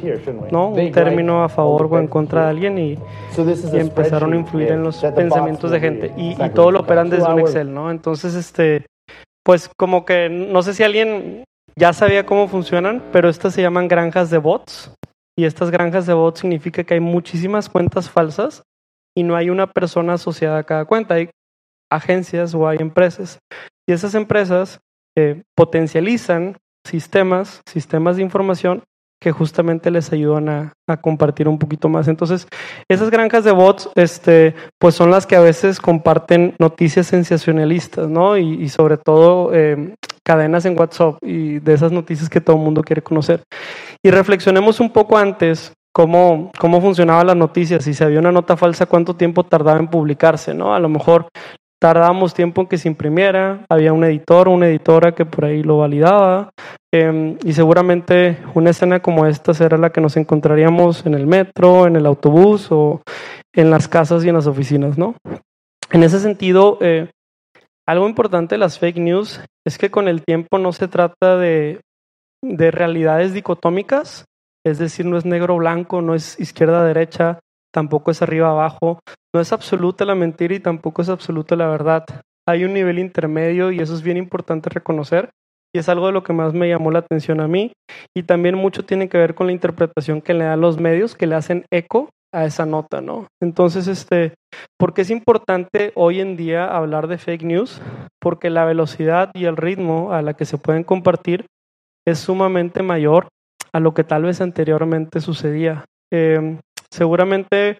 ¿no? 0.50 0.68
Un 0.68 0.92
término 0.92 1.44
a 1.44 1.48
favor 1.48 1.88
o 1.90 1.98
en 1.98 2.08
contra 2.08 2.44
de 2.44 2.50
alguien 2.50 2.78
y, 2.78 2.98
So 3.32 3.44
this 3.44 3.64
is 3.64 3.72
y 3.72 3.78
a 3.78 3.80
empezaron 3.80 4.32
a 4.32 4.36
influir 4.36 4.72
en 4.72 4.82
los 4.82 5.02
pensamientos 5.14 5.70
de 5.70 5.80
gente. 5.80 6.12
Y, 6.16 6.42
y 6.42 6.50
todo 6.50 6.70
lo 6.70 6.80
operan 6.80 7.10
desde 7.10 7.32
un. 7.32 7.40
Excel, 7.40 7.72
¿no? 7.72 7.90
Entonces, 7.90 8.34
este, 8.34 8.86
pues 9.44 9.70
como 9.76 10.04
que 10.04 10.28
no 10.28 10.62
sé 10.62 10.74
si 10.74 10.82
alguien 10.82 11.44
ya 11.76 11.92
sabía 11.92 12.26
cómo 12.26 12.48
funcionan, 12.48 13.02
pero 13.12 13.28
estas 13.28 13.54
se 13.54 13.62
llaman 13.62 13.88
granjas 13.88 14.30
de 14.30 14.38
bots. 14.38 14.90
Y 15.36 15.44
estas 15.44 15.70
granjas 15.70 16.06
de 16.06 16.14
bots 16.14 16.40
significa 16.40 16.84
que 16.84 16.94
hay 16.94 17.00
muchísimas 17.00 17.68
cuentas 17.68 18.08
falsas 18.08 18.62
y 19.16 19.23
no 19.23 19.37
hay 19.37 19.50
una 19.50 19.66
persona 19.66 20.14
asociada 20.14 20.59
a 20.59 20.64
cada 20.64 20.85
cuenta. 20.85 21.14
Hay 21.14 21.30
agencias 21.90 22.54
o 22.54 22.68
hay 22.68 22.78
empresas. 22.80 23.38
Y 23.87 23.92
esas 23.92 24.14
empresas 24.14 24.80
eh, 25.16 25.42
potencializan 25.54 26.56
sistemas, 26.87 27.61
sistemas 27.66 28.16
de 28.16 28.23
información 28.23 28.83
que 29.21 29.33
justamente 29.33 29.90
les 29.90 30.12
ayudan 30.12 30.49
a, 30.50 30.73
a, 30.87 30.99
compartir 30.99 31.49
un 31.49 31.59
poquito 31.59 31.88
más. 31.88 32.09
Entonces, 32.09 32.47
esas 32.90 33.11
granjas 33.11 33.42
de 33.44 33.52
bots, 33.52 33.88
este, 33.94 34.54
pues 34.78 34.94
son 34.94 35.11
las 35.11 35.26
que 35.26 35.35
a 35.35 35.40
veces 35.40 35.80
comparten 35.80 36.54
noticias 36.59 37.06
sensacionalistas, 37.06 38.06
¿no? 38.09 38.37
Y, 38.37 38.62
y 38.62 38.68
sobre 38.68 38.99
todo 38.99 39.54
eh, 39.54 39.94
cadenas 40.26 40.66
en 40.66 40.78
WhatsApp 40.78 41.16
y 41.23 41.59
de 41.61 41.73
esas 41.73 41.90
noticias 41.90 42.28
que 42.28 42.42
todo 42.42 42.56
el 42.56 42.62
mundo 42.62 42.83
quiere 42.83 43.02
conocer. 43.02 43.42
Y 44.02 44.11
reflexionemos 44.11 44.78
un 44.80 44.92
poco 44.92 45.16
antes 45.16 45.73
cómo, 45.94 46.50
cómo 46.58 46.80
funcionaban 46.80 47.28
las 47.28 47.36
noticias, 47.36 47.84
si 47.84 47.94
se 47.94 48.04
había 48.04 48.18
una 48.18 48.32
nota 48.32 48.56
falsa, 48.56 48.86
cuánto 48.86 49.14
tiempo 49.14 49.44
tardaba 49.44 49.78
en 49.78 49.88
publicarse, 49.88 50.52
¿no? 50.52 50.74
A 50.74 50.80
lo 50.80 50.88
mejor 50.88 51.28
tardábamos 51.80 52.34
tiempo 52.34 52.62
en 52.62 52.66
que 52.66 52.78
se 52.78 52.88
imprimiera, 52.88 53.64
había 53.68 53.92
un 53.92 54.04
editor 54.04 54.48
o 54.48 54.52
una 54.52 54.66
editora 54.66 55.14
que 55.14 55.24
por 55.24 55.44
ahí 55.44 55.62
lo 55.62 55.78
validaba, 55.78 56.50
eh, 56.92 57.36
y 57.44 57.52
seguramente 57.52 58.38
una 58.54 58.70
escena 58.70 59.00
como 59.00 59.26
esta 59.26 59.54
será 59.54 59.78
la 59.78 59.90
que 59.90 60.00
nos 60.00 60.16
encontraríamos 60.16 61.06
en 61.06 61.14
el 61.14 61.26
metro, 61.26 61.86
en 61.86 61.96
el 61.96 62.06
autobús 62.06 62.68
o 62.70 63.02
en 63.52 63.70
las 63.70 63.86
casas 63.86 64.24
y 64.24 64.28
en 64.28 64.34
las 64.34 64.46
oficinas, 64.46 64.98
¿no? 64.98 65.14
En 65.90 66.02
ese 66.02 66.18
sentido, 66.18 66.78
eh, 66.80 67.10
algo 67.86 68.08
importante 68.08 68.56
de 68.56 68.58
las 68.58 68.78
fake 68.78 68.96
news 68.96 69.40
es 69.64 69.78
que 69.78 69.90
con 69.90 70.08
el 70.08 70.24
tiempo 70.24 70.58
no 70.58 70.72
se 70.72 70.88
trata 70.88 71.36
de, 71.36 71.80
de 72.42 72.70
realidades 72.70 73.32
dicotómicas, 73.32 74.24
es 74.64 74.78
decir, 74.78 75.06
no 75.06 75.18
es 75.18 75.25
negro 75.25 75.56
blanco, 75.56 76.00
no 76.00 76.14
es 76.14 76.38
izquierda 76.40 76.85
derecha, 76.85 77.40
tampoco 77.73 78.11
es 78.11 78.23
arriba 78.23 78.50
abajo, 78.50 79.00
no 79.35 79.40
es 79.40 79.52
absoluta 79.52 80.04
la 80.04 80.14
mentira 80.14 80.54
y 80.54 80.61
tampoco 80.61 81.02
es 81.02 81.09
absoluta 81.09 81.56
la 81.56 81.68
verdad. 81.68 82.04
Hay 82.47 82.64
un 82.64 82.73
nivel 82.75 82.99
intermedio 82.99 83.73
y 83.73 83.80
eso 83.80 83.94
es 83.94 84.02
bien 84.02 84.16
importante 84.16 84.71
reconocer 84.71 85.30
y 85.75 85.78
es 85.78 85.88
algo 85.88 86.06
de 86.06 86.12
lo 86.12 86.23
que 86.23 86.33
más 86.33 86.54
me 86.54 86.68
llamó 86.68 86.90
la 86.90 87.00
atención 87.00 87.40
a 87.40 87.49
mí 87.49 87.73
y 88.16 88.23
también 88.23 88.54
mucho 88.54 88.85
tiene 88.85 89.09
que 89.09 89.18
ver 89.18 89.35
con 89.35 89.49
la 89.49 89.52
interpretación 89.52 90.21
que 90.21 90.35
le 90.35 90.44
dan 90.44 90.61
los 90.61 90.78
medios 90.78 91.16
que 91.16 91.26
le 91.26 91.35
hacen 91.35 91.64
eco 91.73 92.11
a 92.33 92.44
esa 92.44 92.64
nota, 92.64 93.00
¿no? 93.00 93.26
Entonces, 93.42 93.87
este, 93.87 94.35
¿por 94.78 94.94
qué 94.94 95.02
es 95.02 95.11
importante 95.11 95.92
hoy 95.94 96.21
en 96.21 96.37
día 96.37 96.66
hablar 96.66 97.06
de 97.06 97.18
fake 97.18 97.42
news? 97.42 97.80
Porque 98.21 98.50
la 98.50 98.64
velocidad 98.64 99.30
y 99.35 99.44
el 99.44 99.56
ritmo 99.56 100.12
a 100.12 100.23
la 100.23 100.35
que 100.35 100.44
se 100.44 100.59
pueden 100.59 100.85
compartir 100.85 101.47
es 102.06 102.18
sumamente 102.18 102.83
mayor 102.83 103.28
a 103.75 103.81
lo 103.81 103.93
que 103.93 104.04
tal 104.04 104.23
vez 104.23 104.40
anteriormente 104.40 105.21
sucedía. 105.21 105.85
Eh, 106.12 106.61
seguramente 106.90 107.78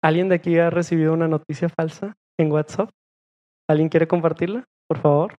alguien 0.00 0.28
de 0.28 0.36
aquí 0.36 0.56
ha 0.58 0.70
recibido 0.70 1.12
una 1.12 1.26
noticia 1.26 1.68
falsa 1.68 2.14
en 2.38 2.52
WhatsApp. 2.52 2.90
¿Alguien 3.68 3.88
quiere 3.88 4.06
compartirla, 4.06 4.64
por 4.88 4.98
favor? 4.98 5.34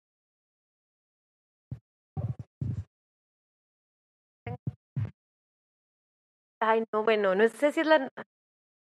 Ay, 6.61 6.85
no, 6.93 7.05
bueno, 7.05 7.35
no 7.37 7.49
sé 7.49 7.71
si 7.71 7.81
es 7.81 7.87
la, 7.87 8.09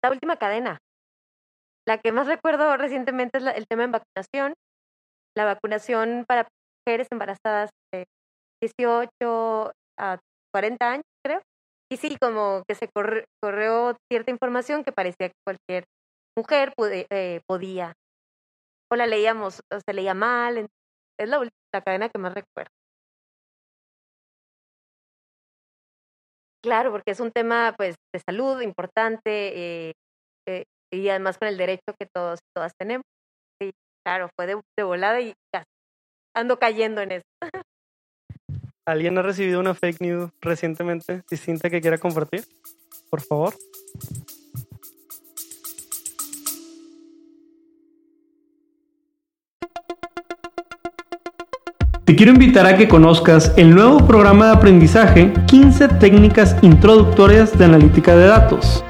la 0.03 0.11
última 0.11 0.37
cadena. 0.37 0.79
La 1.87 1.99
que 1.99 2.11
más 2.11 2.25
recuerdo 2.25 2.77
recientemente 2.77 3.37
es 3.37 3.43
la, 3.43 3.51
el 3.51 3.67
tema 3.67 3.83
en 3.83 3.91
vacunación. 3.91 4.53
La 5.35 5.45
vacunación 5.45 6.25
para 6.27 6.47
mujeres 6.85 7.07
embarazadas 7.11 7.69
de 7.91 8.05
18 8.61 9.71
a 9.99 10.19
40 10.55 10.91
años, 10.91 11.05
creo. 11.25 11.41
Y 11.91 11.97
sí, 11.97 12.17
como 12.19 12.63
que 12.67 12.75
se 12.75 12.87
corre, 12.89 13.25
corrió 13.43 13.97
cierta 14.11 14.31
información 14.31 14.83
que 14.83 14.93
parecía 14.93 15.29
que 15.29 15.35
cualquier 15.45 15.85
mujer 16.37 16.73
pude, 16.77 17.07
eh, 17.11 17.41
podía. 17.47 17.93
O 18.91 18.95
la 18.95 19.05
leíamos, 19.07 19.61
o 19.73 19.79
se 19.85 19.93
leía 19.93 20.13
mal. 20.13 20.67
Es 21.19 21.29
la, 21.29 21.39
la 21.73 21.81
cadena 21.81 22.09
que 22.09 22.19
más 22.19 22.33
recuerdo. 22.33 22.71
Claro, 26.63 26.91
porque 26.91 27.11
es 27.11 27.19
un 27.19 27.31
tema 27.31 27.73
pues 27.77 27.95
de 28.13 28.19
salud 28.27 28.59
importante 28.61 29.89
eh, 29.89 29.93
eh, 30.47 30.65
y 30.91 31.09
además 31.09 31.37
con 31.37 31.47
el 31.47 31.57
derecho 31.57 31.93
que 31.99 32.07
todos 32.11 32.39
y 32.39 32.47
todas 32.55 32.73
tenemos. 32.79 33.03
Sí, 33.61 33.73
claro, 34.05 34.29
fue 34.35 34.47
de, 34.47 34.61
de 34.77 34.83
volada 34.83 35.21
y 35.21 35.33
casi 35.53 35.67
ando 36.35 36.59
cayendo 36.59 37.01
en 37.01 37.13
eso. 37.13 37.23
¿Alguien 38.87 39.17
ha 39.17 39.23
recibido 39.23 39.59
una 39.59 39.73
fake 39.73 40.01
news 40.01 40.29
recientemente 40.41 41.23
distinta 41.27 41.71
que 41.71 41.81
quiera 41.81 41.97
compartir? 41.97 42.43
Por 43.09 43.19
favor. 43.19 43.55
Te 52.03 52.15
quiero 52.15 52.31
invitar 52.31 52.67
a 52.67 52.77
que 52.77 52.87
conozcas 52.87 53.51
el 53.57 53.73
nuevo 53.73 54.05
programa 54.05 54.45
de 54.45 54.53
aprendizaje 54.53 55.33
15 55.47 55.87
técnicas 55.87 56.55
introductorias 56.61 57.57
de 57.57 57.65
analítica 57.65 58.15
de 58.15 58.27
datos. 58.27 58.83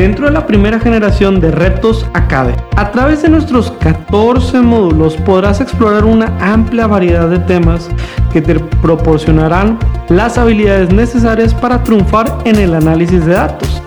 Dentro 0.00 0.24
de 0.24 0.32
la 0.32 0.46
primera 0.46 0.80
generación 0.80 1.40
de 1.40 1.50
Retos 1.50 2.06
Academy, 2.14 2.56
a 2.76 2.90
través 2.90 3.20
de 3.20 3.28
nuestros 3.28 3.70
14 3.70 4.62
módulos 4.62 5.14
podrás 5.14 5.60
explorar 5.60 6.06
una 6.06 6.32
amplia 6.40 6.86
variedad 6.86 7.28
de 7.28 7.38
temas 7.40 7.90
que 8.32 8.40
te 8.40 8.58
proporcionarán 8.58 9.78
las 10.08 10.38
habilidades 10.38 10.90
necesarias 10.90 11.52
para 11.52 11.84
triunfar 11.84 12.38
en 12.46 12.56
el 12.56 12.72
análisis 12.72 13.26
de 13.26 13.34
datos. 13.34 13.82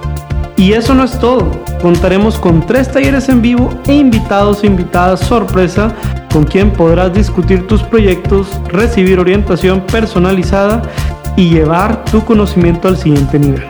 Y 0.56 0.74
eso 0.74 0.94
no 0.94 1.04
es 1.04 1.18
todo, 1.18 1.50
contaremos 1.82 2.38
con 2.38 2.64
tres 2.64 2.92
talleres 2.92 3.28
en 3.28 3.42
vivo 3.42 3.74
e 3.88 3.96
invitados 3.96 4.64
e 4.64 4.68
invitadas 4.68 5.20
sorpresa 5.22 5.96
con 6.32 6.44
quien 6.44 6.70
podrás 6.70 7.12
discutir 7.12 7.66
tus 7.66 7.82
proyectos, 7.82 8.50
recibir 8.68 9.20
orientación 9.20 9.82
personalizada 9.82 10.84
y 11.36 11.50
llevar 11.50 12.06
tu 12.06 12.24
conocimiento 12.24 12.88
al 12.88 12.98
siguiente 12.98 13.40
nivel. 13.40 13.66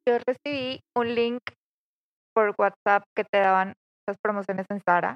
Yo 0.08 0.18
recibí 0.26 0.82
un 0.96 1.14
link 1.14 1.42
por 2.34 2.56
WhatsApp 2.58 3.04
que 3.16 3.24
te 3.26 3.38
daban 3.38 3.76
promociones 4.18 4.66
en 4.70 4.82
Sara. 4.86 5.16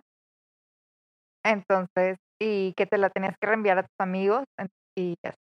Entonces, 1.45 2.17
y 2.41 2.73
que 2.73 2.85
te 2.85 2.97
la 2.97 3.09
tenías 3.09 3.35
que 3.39 3.47
reenviar 3.47 3.79
a 3.79 3.83
tus 3.83 3.95
amigos 3.99 4.43
y 4.97 5.15
ya 5.23 5.33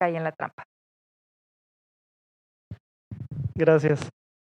caí 0.00 0.16
en 0.16 0.24
la 0.24 0.32
trampa. 0.32 0.64
Gracias. 3.54 4.08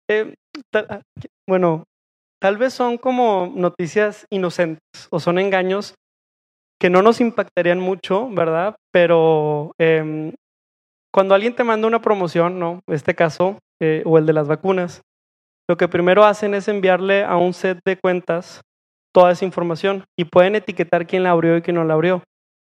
Eh, 0.09 0.33
ta- 0.71 1.01
bueno, 1.47 1.83
tal 2.41 2.57
vez 2.57 2.73
son 2.73 2.97
como 2.97 3.51
noticias 3.53 4.25
inocentes 4.29 4.81
o 5.09 5.19
son 5.19 5.39
engaños 5.39 5.95
que 6.79 6.89
no 6.89 7.01
nos 7.01 7.21
impactarían 7.21 7.79
mucho, 7.79 8.29
¿verdad? 8.29 8.75
Pero 8.91 9.71
em, 9.77 10.33
cuando 11.13 11.33
alguien 11.35 11.55
te 11.55 11.63
manda 11.63 11.87
una 11.87 12.01
promoción, 12.01 12.59
¿no? 12.59 12.81
Este 12.87 13.15
caso, 13.15 13.59
eh, 13.81 14.03
o 14.05 14.17
el 14.17 14.25
de 14.25 14.33
las 14.33 14.47
vacunas, 14.47 15.01
lo 15.69 15.77
que 15.77 15.87
primero 15.87 16.25
hacen 16.25 16.53
es 16.53 16.67
enviarle 16.67 17.23
a 17.23 17.37
un 17.37 17.53
set 17.53 17.79
de 17.85 17.97
cuentas 17.97 18.61
toda 19.13 19.31
esa 19.31 19.45
información 19.45 20.03
y 20.17 20.25
pueden 20.25 20.55
etiquetar 20.55 21.07
quién 21.07 21.23
la 21.23 21.31
abrió 21.31 21.57
y 21.57 21.61
quién 21.61 21.75
no 21.75 21.83
la 21.83 21.93
abrió. 21.93 22.21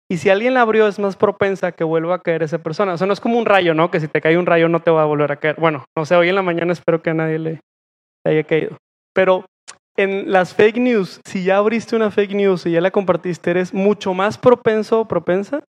Y 0.08 0.18
si 0.18 0.30
alguien 0.30 0.54
la 0.54 0.60
abrió, 0.60 0.86
es 0.86 0.98
más 0.98 1.16
propensa 1.16 1.72
que 1.72 1.82
vuelva 1.82 2.16
a 2.16 2.18
caer 2.20 2.44
esa 2.44 2.58
persona. 2.58 2.92
O 2.92 2.96
sea, 2.96 3.06
no 3.06 3.12
es 3.12 3.20
como 3.20 3.38
un 3.38 3.46
rayo, 3.46 3.74
¿no? 3.74 3.90
Que 3.90 3.98
si 3.98 4.06
te 4.06 4.20
cae 4.20 4.38
un 4.38 4.46
rayo 4.46 4.68
no 4.68 4.80
te 4.80 4.90
va 4.90 5.02
a 5.02 5.06
volver 5.06 5.32
a 5.32 5.36
caer. 5.36 5.56
Bueno, 5.58 5.84
no 5.96 6.04
sé, 6.04 6.14
hoy 6.14 6.28
en 6.28 6.36
la 6.36 6.42
mañana 6.42 6.72
espero 6.72 7.02
que 7.02 7.10
a 7.10 7.14
nadie 7.14 7.38
le, 7.38 7.60
le 8.24 8.30
haya 8.30 8.44
caído. 8.44 8.76
Pero 9.12 9.46
en 9.96 10.30
las 10.30 10.54
fake 10.54 10.76
news, 10.76 11.20
si 11.24 11.42
ya 11.42 11.56
abriste 11.56 11.96
una 11.96 12.10
fake 12.10 12.34
news 12.34 12.66
y 12.66 12.72
ya 12.72 12.80
la 12.80 12.92
compartiste, 12.92 13.50
eres 13.50 13.74
mucho 13.74 14.14
más 14.14 14.38
propenso 14.38 15.00
o 15.00 15.08
propensa 15.08 15.64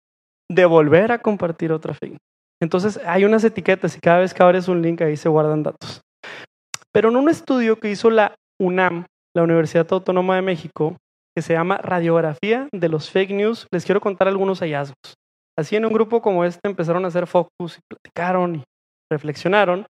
de 0.52 0.66
volver 0.66 1.12
a 1.12 1.20
compartir 1.20 1.72
otra 1.72 1.94
fake 1.94 2.14
news. 2.14 2.20
Entonces, 2.62 3.00
hay 3.06 3.24
unas 3.24 3.44
etiquetas 3.44 3.96
y 3.96 4.00
cada 4.00 4.20
vez 4.20 4.34
que 4.34 4.44
abres 4.44 4.68
un 4.68 4.82
link 4.82 5.02
ahí 5.02 5.16
se 5.16 5.30
guardan 5.30 5.64
datos. 5.64 6.02
Pero 6.96 7.10
en 7.10 7.18
un 7.18 7.28
estudio 7.28 7.78
que 7.78 7.92
hizo 7.92 8.10
la 8.10 8.36
UNAM, 8.58 9.06
la 9.36 9.44
Universidad 9.44 9.86
Autónoma 9.92 10.38
de 10.38 10.42
México, 10.42 10.96
que 11.36 11.42
se 11.42 11.52
llama 11.52 11.78
Radiografía 11.78 12.70
de 12.72 12.88
los 12.88 13.12
Fake 13.12 13.32
News, 13.32 13.68
les 13.70 13.84
quiero 13.84 14.00
contar 14.00 14.30
algunos 14.30 14.62
hallazgos. 14.62 15.16
Así 15.60 15.76
en 15.76 15.86
un 15.86 15.92
grupo 15.92 16.22
como 16.22 16.46
este 16.46 16.62
empezaron 16.64 17.04
a 17.04 17.10
hacer 17.10 17.28
focus 17.28 17.80
y 17.80 17.82
platicaron 17.90 18.56
y 18.56 18.64
reflexionaron. 19.12 19.86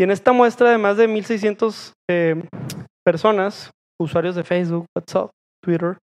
Y 0.00 0.04
en 0.04 0.10
esta 0.10 0.32
muestra 0.32 0.70
de 0.70 0.78
más 0.78 0.96
de 0.96 1.06
1.600 1.06 1.92
eh, 2.08 2.42
personas, 3.04 3.70
usuarios 4.00 4.34
de 4.34 4.42
Facebook, 4.42 4.86
WhatsApp, 4.96 5.28
Twitter, 5.62 5.98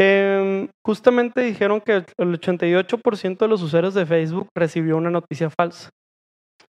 eh, 0.00 0.68
justamente 0.84 1.42
dijeron 1.42 1.80
que 1.80 2.04
el 2.18 2.40
88% 2.40 3.38
de 3.38 3.48
los 3.48 3.62
usuarios 3.62 3.94
de 3.94 4.06
Facebook 4.06 4.48
recibió 4.56 4.96
una 4.96 5.10
noticia 5.10 5.50
falsa. 5.50 5.90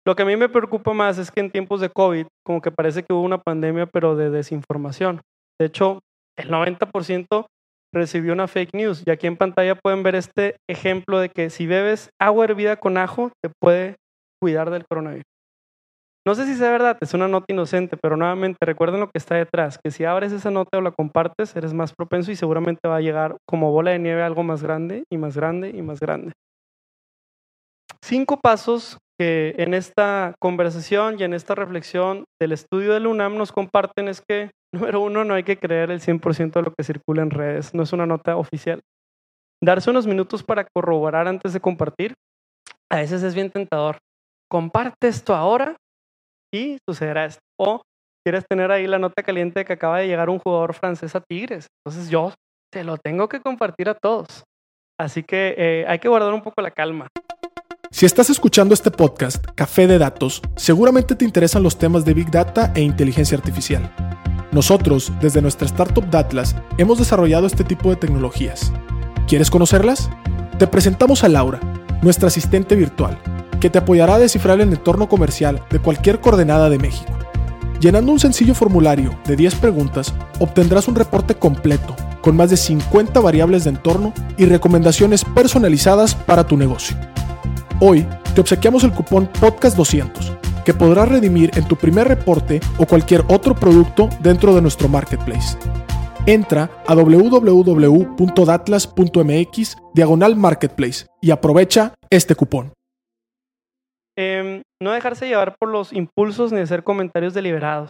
Lo 0.05 0.15
que 0.15 0.24
a 0.24 0.25
mí 0.25 0.36
me 0.36 0.50
preocupa 0.50 0.93
más 0.93 1.17
es 1.17 1.31
que 1.31 1.41
en 1.41 1.51
tiempos 1.51 1.79
de 1.79 1.89
COVID, 1.89 2.25
como 2.43 2.62
que 2.62 2.72
parece 2.72 3.03
que 3.03 3.13
hubo 3.13 3.22
una 3.22 3.38
pandemia, 3.38 3.86
pero 3.86 4.15
de 4.15 4.31
desinformación. 4.31 5.22
De 5.60 5.67
hecho, 5.67 6.00
el 6.38 6.50
90% 6.50 7.46
recibió 7.93 8.34
una 8.34 8.48
fake 8.48 8.74
news. 8.74 9.03
Y 9.05 9.12
aquí 9.12 9.27
en 9.27 9.38
pantalla 9.38 9.75
pueden 9.75 10.01
ver 10.01 10.15
este 10.15 10.55
ejemplo 10.67 11.20
de 11.20 11.29
que 11.29 11.50
si 11.50 11.67
bebes 11.67 12.10
agua 12.20 12.46
hervida 12.46 12.77
con 12.77 12.98
ajo, 12.98 13.31
te 13.43 13.51
puede 13.62 13.98
cuidar 14.41 14.72
del 14.72 14.86
coronavirus. 14.88 15.25
No 16.25 16.36
sé 16.36 16.46
si 16.46 16.55
sea 16.55 16.72
verdad, 16.72 16.98
es 17.01 17.15
una 17.15 17.27
nota 17.27 17.48
inocente, 17.50 17.98
pero 17.98 18.15
nuevamente 18.15 18.58
recuerden 18.63 19.00
lo 19.00 19.08
que 19.08 19.17
está 19.17 19.36
detrás, 19.36 19.79
que 19.84 19.89
si 19.89 20.05
abres 20.05 20.31
esa 20.31 20.51
nota 20.51 20.77
o 20.77 20.81
la 20.81 20.91
compartes, 20.91 21.55
eres 21.55 21.74
más 21.74 21.93
propenso 21.93 22.31
y 22.31 22.36
seguramente 22.36 22.88
va 22.88 22.98
a 22.98 23.01
llegar 23.01 23.38
como 23.48 23.72
bola 23.72 23.89
de 23.89 23.98
nieve 23.98 24.22
algo 24.22 24.43
más 24.43 24.62
grande 24.62 25.03
y 25.12 25.17
más 25.17 25.36
grande 25.36 25.70
y 25.70 25.81
más 25.81 26.00
grande. 26.00 26.34
Cinco 28.03 28.39
pasos 28.39 29.00
que 29.22 29.54
en 29.60 29.75
esta 29.75 30.34
conversación 30.42 31.18
y 31.20 31.24
en 31.24 31.36
esta 31.36 31.54
reflexión 31.54 32.25
del 32.42 32.54
estudio 32.54 32.96
del 32.96 33.06
UNAM 33.06 33.38
nos 33.38 33.51
comparten 33.51 34.08
es 34.08 34.20
que, 34.28 34.50
número 34.74 35.00
uno, 35.00 35.24
no 35.24 35.36
hay 35.36 35.44
que 35.44 35.58
creer 35.58 35.92
el 35.92 36.01
100% 36.01 36.54
de 36.54 36.62
lo 36.63 36.74
que 36.74 36.84
circula 36.84 37.22
en 37.22 37.30
redes, 37.30 37.75
no 37.75 37.84
es 37.84 37.94
una 37.94 38.08
nota 38.08 38.36
oficial. 38.36 38.82
Darse 39.63 39.92
unos 39.92 40.08
minutos 40.08 40.42
para 40.42 40.66
corroborar 40.75 41.28
antes 41.28 41.54
de 41.54 41.60
compartir, 41.60 42.16
a 42.90 42.96
veces 42.96 43.22
es 43.22 43.36
bien 43.36 43.51
tentador. 43.51 44.00
Comparte 44.50 45.08
esto 45.08 45.36
ahora 45.36 45.75
y 46.51 46.80
sucederá 46.90 47.25
esto. 47.25 47.42
O 47.60 47.84
quieres 48.25 48.44
tener 48.50 48.72
ahí 48.72 48.88
la 48.88 48.98
nota 48.98 49.22
caliente 49.22 49.60
de 49.60 49.66
que 49.66 49.74
acaba 49.74 50.00
de 50.00 50.08
llegar 50.08 50.32
un 50.32 50.40
jugador 50.40 50.74
francés 50.74 51.16
a 51.16 51.22
Tigres. 51.22 51.68
Entonces 51.86 52.10
yo 52.10 52.34
te 52.74 52.84
lo 52.84 52.98
tengo 52.98 53.30
que 53.30 53.40
compartir 53.40 53.88
a 53.88 53.94
todos. 53.94 54.44
Así 55.00 55.22
que 55.22 55.54
eh, 55.60 55.86
hay 55.88 56.00
que 56.00 56.10
guardar 56.10 56.34
un 56.34 56.42
poco 56.42 56.60
la 56.63 56.72
calma. 56.72 57.08
Si 57.92 58.06
estás 58.06 58.30
escuchando 58.30 58.74
este 58.74 58.90
podcast, 58.90 59.46
Café 59.54 59.86
de 59.86 59.98
Datos, 59.98 60.42
seguramente 60.56 61.14
te 61.14 61.26
interesan 61.26 61.62
los 61.62 61.78
temas 61.78 62.06
de 62.06 62.14
Big 62.14 62.32
Data 62.32 62.72
e 62.74 62.82
inteligencia 62.82 63.38
artificial. 63.38 63.94
Nosotros, 64.54 65.12
desde 65.22 65.42
nuestra 65.42 65.68
startup 65.68 66.10
Datlas, 66.10 66.56
hemos 66.78 67.00
desarrollado 67.00 67.46
este 67.46 67.66
tipo 67.66 67.90
de 67.90 67.98
tecnologías. 67.98 68.72
¿Quieres 69.28 69.52
conocerlas? 69.52 70.10
Te 70.58 70.68
presentamos 70.68 71.26
a 71.26 71.30
Laura, 71.30 71.60
nuestra 72.02 72.30
asistente 72.30 72.76
virtual 72.76 73.20
que 73.60 73.70
te 73.70 73.78
apoyará 73.78 74.16
a 74.16 74.20
descifrar 74.20 74.60
el 74.62 74.72
entorno 74.72 75.10
comercial 75.10 75.62
de 75.70 75.80
cualquier 75.80 76.22
coordenada 76.22 76.70
de 76.70 76.80
México. 76.80 77.12
Llenando 77.82 78.14
un 78.14 78.20
sencillo 78.20 78.56
formulario 78.56 79.20
de 79.26 79.36
10 79.36 79.56
preguntas, 79.56 80.14
obtendrás 80.40 80.88
un 80.88 80.96
reporte 80.96 81.36
completo, 81.36 81.96
con 82.22 82.38
más 82.38 82.50
de 82.50 82.58
50 82.58 83.20
variables 83.20 83.66
de 83.66 83.72
entorno 83.72 84.14
y 84.38 84.46
recomendaciones 84.46 85.26
personalizadas 85.26 86.16
para 86.16 86.48
tu 86.48 86.58
negocio. 86.58 86.98
Hoy 87.84 88.06
te 88.36 88.42
obsequiamos 88.42 88.84
el 88.84 88.94
cupón 88.94 89.28
Podcast200, 89.34 90.64
que 90.64 90.72
podrás 90.72 91.10
redimir 91.10 91.50
en 91.56 91.68
tu 91.68 91.76
primer 91.76 92.08
reporte 92.08 92.60
o 92.78 92.86
cualquier 92.86 93.24
otro 93.28 93.56
producto 93.56 94.08
dentro 94.22 94.54
de 94.54 94.62
nuestro 94.62 94.88
marketplace. 94.88 95.58
Entra 96.28 96.70
a 96.86 96.94
www.datlas.mx 96.94 99.78
diagonal 99.96 100.36
marketplace 100.36 101.08
y 101.22 101.32
aprovecha 101.32 101.96
este 102.12 102.36
cupón. 102.36 102.72
Em, 104.16 104.62
no 104.80 104.92
dejarse 104.92 105.28
llevar 105.28 105.56
por 105.60 105.70
los 105.70 105.92
impulsos 105.92 106.52
ni 106.52 106.60
hacer 106.60 106.84
comentarios 106.84 107.34
deliberados. 107.34 107.90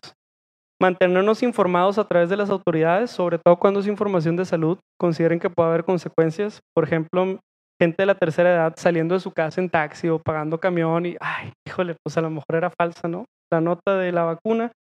Mantenernos 0.82 1.44
informados 1.44 1.98
a 1.98 2.06
través 2.06 2.30
de 2.30 2.38
las 2.38 2.50
autoridades, 2.50 3.12
sobre 3.12 3.40
todo 3.40 3.58
cuando 3.58 3.82
es 3.82 3.88
información 3.88 4.38
de 4.38 4.46
salud, 4.46 4.80
consideren 4.98 5.42
que 5.42 5.50
puede 5.50 5.68
haber 5.68 5.84
consecuencias. 5.84 6.62
Por 6.74 6.86
ejemplo, 6.86 7.42
gente 7.82 8.04
de 8.04 8.06
la 8.06 8.16
tercera 8.16 8.52
edad 8.52 8.74
saliendo 8.78 9.16
de 9.16 9.20
su 9.20 9.32
casa 9.32 9.60
en 9.60 9.70
taxi 9.70 10.10
o 10.10 10.20
pagando 10.20 10.60
camión 10.60 11.06
y, 11.06 11.18
ay, 11.20 11.52
híjole, 11.68 11.96
pues 12.04 12.18
a 12.18 12.22
lo 12.22 12.30
mejor 12.30 12.56
era 12.56 12.70
falsa, 12.70 13.08
¿no? 13.08 13.26
La 13.52 13.62
nota 13.62 13.98
de 13.98 14.12
la 14.12 14.24
vacuna 14.24 14.72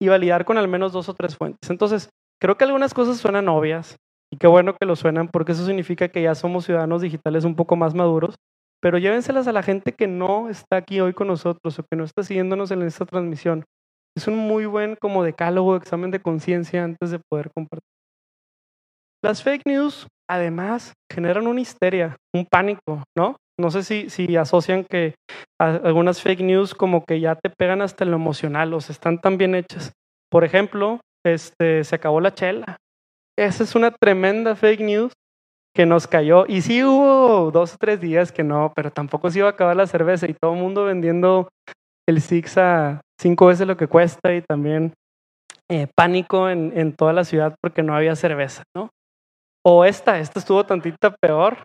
y 0.00 0.08
validar 0.08 0.44
con 0.44 0.58
al 0.58 0.68
menos 0.68 0.92
dos 0.92 1.08
o 1.08 1.14
tres 1.14 1.36
fuentes. 1.36 1.70
Entonces, 1.70 2.10
creo 2.40 2.56
que 2.56 2.64
algunas 2.64 2.94
cosas 2.94 3.18
suenan 3.18 3.48
obvias 3.48 3.96
y 4.32 4.36
qué 4.36 4.46
bueno 4.46 4.74
que 4.74 4.86
lo 4.86 4.96
suenan 4.96 5.28
porque 5.28 5.52
eso 5.52 5.64
significa 5.64 6.08
que 6.08 6.22
ya 6.22 6.34
somos 6.34 6.64
ciudadanos 6.64 7.02
digitales 7.02 7.44
un 7.44 7.54
poco 7.54 7.76
más 7.76 7.94
maduros 7.94 8.36
pero 8.80 8.98
llévenselas 8.98 9.48
a 9.48 9.52
la 9.52 9.62
gente 9.62 9.92
que 9.92 10.06
no 10.06 10.48
está 10.48 10.76
aquí 10.76 11.00
hoy 11.00 11.12
con 11.12 11.26
nosotros 11.26 11.78
o 11.78 11.82
que 11.82 11.96
no 11.96 12.04
está 12.04 12.22
siguiéndonos 12.22 12.70
en 12.70 12.82
esta 12.82 13.06
transmisión. 13.06 13.64
Es 14.16 14.28
un 14.28 14.36
muy 14.36 14.66
buen 14.66 14.96
como 14.96 15.24
decálogo, 15.24 15.76
examen 15.76 16.10
de 16.10 16.20
conciencia 16.20 16.84
antes 16.84 17.10
de 17.10 17.20
poder 17.28 17.50
compartir. 17.54 17.97
Las 19.22 19.42
fake 19.42 19.62
news, 19.66 20.06
además, 20.28 20.92
generan 21.12 21.46
una 21.46 21.60
histeria, 21.60 22.16
un 22.34 22.46
pánico, 22.46 23.02
¿no? 23.16 23.36
No 23.60 23.70
sé 23.70 23.82
si, 23.82 24.08
si 24.10 24.36
asocian 24.36 24.84
que 24.84 25.14
algunas 25.58 26.22
fake 26.22 26.42
news 26.42 26.74
como 26.74 27.04
que 27.04 27.18
ya 27.18 27.34
te 27.34 27.50
pegan 27.50 27.82
hasta 27.82 28.04
lo 28.04 28.14
emocional, 28.14 28.72
o 28.72 28.80
sea, 28.80 28.92
están 28.92 29.20
tan 29.20 29.36
bien 29.36 29.56
hechas. 29.56 29.92
Por 30.30 30.44
ejemplo, 30.44 31.00
este, 31.26 31.82
se 31.82 31.94
acabó 31.96 32.20
la 32.20 32.34
chela. 32.34 32.76
Esa 33.36 33.64
es 33.64 33.74
una 33.74 33.90
tremenda 33.90 34.54
fake 34.54 34.80
news 34.80 35.12
que 35.74 35.86
nos 35.86 36.06
cayó. 36.06 36.44
Y 36.46 36.62
sí 36.62 36.84
hubo 36.84 37.50
dos 37.50 37.74
o 37.74 37.76
tres 37.78 38.00
días 38.00 38.30
que 38.30 38.44
no, 38.44 38.72
pero 38.76 38.92
tampoco 38.92 39.30
se 39.30 39.40
iba 39.40 39.48
a 39.48 39.52
acabar 39.52 39.76
la 39.76 39.86
cerveza 39.86 40.28
y 40.28 40.34
todo 40.34 40.54
el 40.54 40.60
mundo 40.60 40.84
vendiendo 40.84 41.48
el 42.08 42.20
Six 42.20 42.58
a 42.58 43.00
cinco 43.20 43.46
veces 43.46 43.66
lo 43.66 43.76
que 43.76 43.86
cuesta 43.86 44.34
y 44.34 44.42
también 44.42 44.92
eh, 45.68 45.88
pánico 45.94 46.48
en, 46.48 46.72
en, 46.76 46.94
toda 46.94 47.12
la 47.12 47.24
ciudad 47.24 47.54
porque 47.60 47.82
no 47.82 47.94
había 47.94 48.16
cerveza, 48.16 48.62
¿no? 48.74 48.90
O 49.70 49.84
esta, 49.84 50.18
esta 50.18 50.38
estuvo 50.38 50.64
tantita 50.64 51.14
peor. 51.14 51.58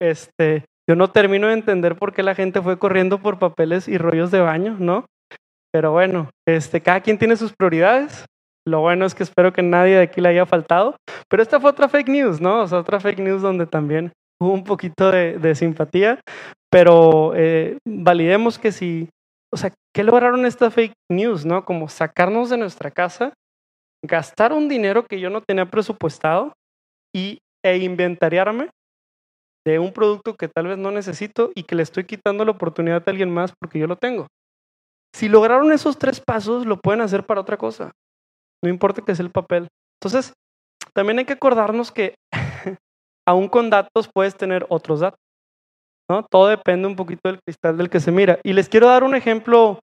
Este, 0.00 0.64
yo 0.88 0.96
no 0.96 1.10
termino 1.10 1.48
de 1.48 1.52
entender 1.52 1.96
por 1.96 2.14
qué 2.14 2.22
la 2.22 2.34
gente 2.34 2.62
fue 2.62 2.78
corriendo 2.78 3.18
por 3.18 3.38
papeles 3.38 3.88
y 3.88 3.98
rollos 3.98 4.30
de 4.30 4.40
baño, 4.40 4.76
¿no? 4.78 5.04
Pero 5.70 5.92
bueno, 5.92 6.30
este, 6.48 6.80
cada 6.80 7.02
quien 7.02 7.18
tiene 7.18 7.36
sus 7.36 7.52
prioridades. 7.52 8.24
Lo 8.66 8.80
bueno 8.80 9.04
es 9.04 9.14
que 9.14 9.22
espero 9.22 9.52
que 9.52 9.60
nadie 9.60 9.96
de 9.96 10.02
aquí 10.04 10.22
le 10.22 10.30
haya 10.30 10.46
faltado. 10.46 10.96
Pero 11.28 11.42
esta 11.42 11.60
fue 11.60 11.68
otra 11.68 11.90
fake 11.90 12.08
news, 12.08 12.40
¿no? 12.40 12.62
O 12.62 12.66
sea, 12.66 12.78
otra 12.78 13.00
fake 13.00 13.18
news 13.18 13.42
donde 13.42 13.66
también 13.66 14.12
hubo 14.40 14.54
un 14.54 14.64
poquito 14.64 15.10
de, 15.10 15.54
simpatía. 15.54 16.20
Pero 16.70 17.34
eh, 17.36 17.76
validemos 17.86 18.58
que 18.58 18.72
si, 18.72 19.10
o 19.52 19.58
sea, 19.58 19.74
¿qué 19.94 20.04
lograron 20.04 20.46
esta 20.46 20.70
fake 20.70 20.94
news, 21.10 21.44
no? 21.44 21.66
Como 21.66 21.90
sacarnos 21.90 22.48
de 22.48 22.56
nuestra 22.56 22.90
casa, 22.90 23.34
gastar 24.02 24.54
un 24.54 24.70
dinero 24.70 25.04
que 25.04 25.20
yo 25.20 25.28
no 25.28 25.42
tenía 25.42 25.66
presupuestado 25.66 26.54
y, 27.14 27.38
e 27.64 27.76
inventariarme 27.78 28.70
de 29.64 29.78
un 29.78 29.92
producto 29.92 30.34
que 30.34 30.48
tal 30.48 30.66
vez 30.66 30.78
no 30.78 30.90
necesito 30.90 31.52
y 31.54 31.62
que 31.62 31.76
le 31.76 31.82
estoy 31.82 32.04
quitando 32.04 32.44
la 32.44 32.50
oportunidad 32.50 33.02
a 33.06 33.10
alguien 33.10 33.30
más 33.30 33.52
porque 33.60 33.78
yo 33.78 33.86
lo 33.86 33.96
tengo. 33.96 34.26
Si 35.14 35.28
lograron 35.28 35.70
esos 35.72 35.98
tres 35.98 36.20
pasos, 36.20 36.66
lo 36.66 36.78
pueden 36.78 37.00
hacer 37.00 37.24
para 37.24 37.40
otra 37.40 37.56
cosa 37.56 37.92
no 38.62 38.70
importa 38.70 39.02
que 39.02 39.14
sea 39.14 39.24
el 39.24 39.32
papel. 39.32 39.68
Entonces, 40.00 40.32
también 40.94 41.18
hay 41.18 41.24
que 41.24 41.32
acordarnos 41.32 41.90
que 41.90 42.14
aún 43.26 43.48
con 43.48 43.70
datos 43.70 44.08
puedes 44.12 44.36
tener 44.36 44.66
otros 44.68 45.00
datos. 45.00 45.18
¿no? 46.08 46.24
Todo 46.30 46.48
depende 46.48 46.86
un 46.86 46.96
poquito 46.96 47.20
del 47.24 47.40
cristal 47.44 47.76
del 47.76 47.90
que 47.90 48.00
se 48.00 48.12
mira. 48.12 48.38
Y 48.44 48.52
les 48.52 48.68
quiero 48.68 48.88
dar 48.88 49.04
un 49.04 49.14
ejemplo. 49.14 49.80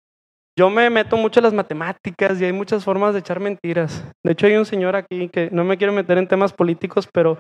Yo 0.60 0.69
me 0.69 0.89
meto 0.89 1.15
mucho 1.15 1.39
en 1.39 1.45
las 1.45 1.54
matemáticas 1.54 2.41
y 2.41 2.43
hay 2.43 2.52
muchas 2.52 2.84
formas 2.84 3.13
de 3.13 3.22
echar 3.22 3.39
mentiras. 3.39 4.04
De 4.26 4.34
hecho, 4.34 4.45
hay 4.45 4.58
un 4.58 4.65
señor 4.65 4.93
aquí 4.93 5.30
que 5.30 5.50
no 5.54 5.63
me 5.63 5.78
quiero 5.78 5.93
meter 5.93 6.17
en 6.17 6.28
temas 6.28 6.52
políticos, 6.52 7.08
pero 7.13 7.39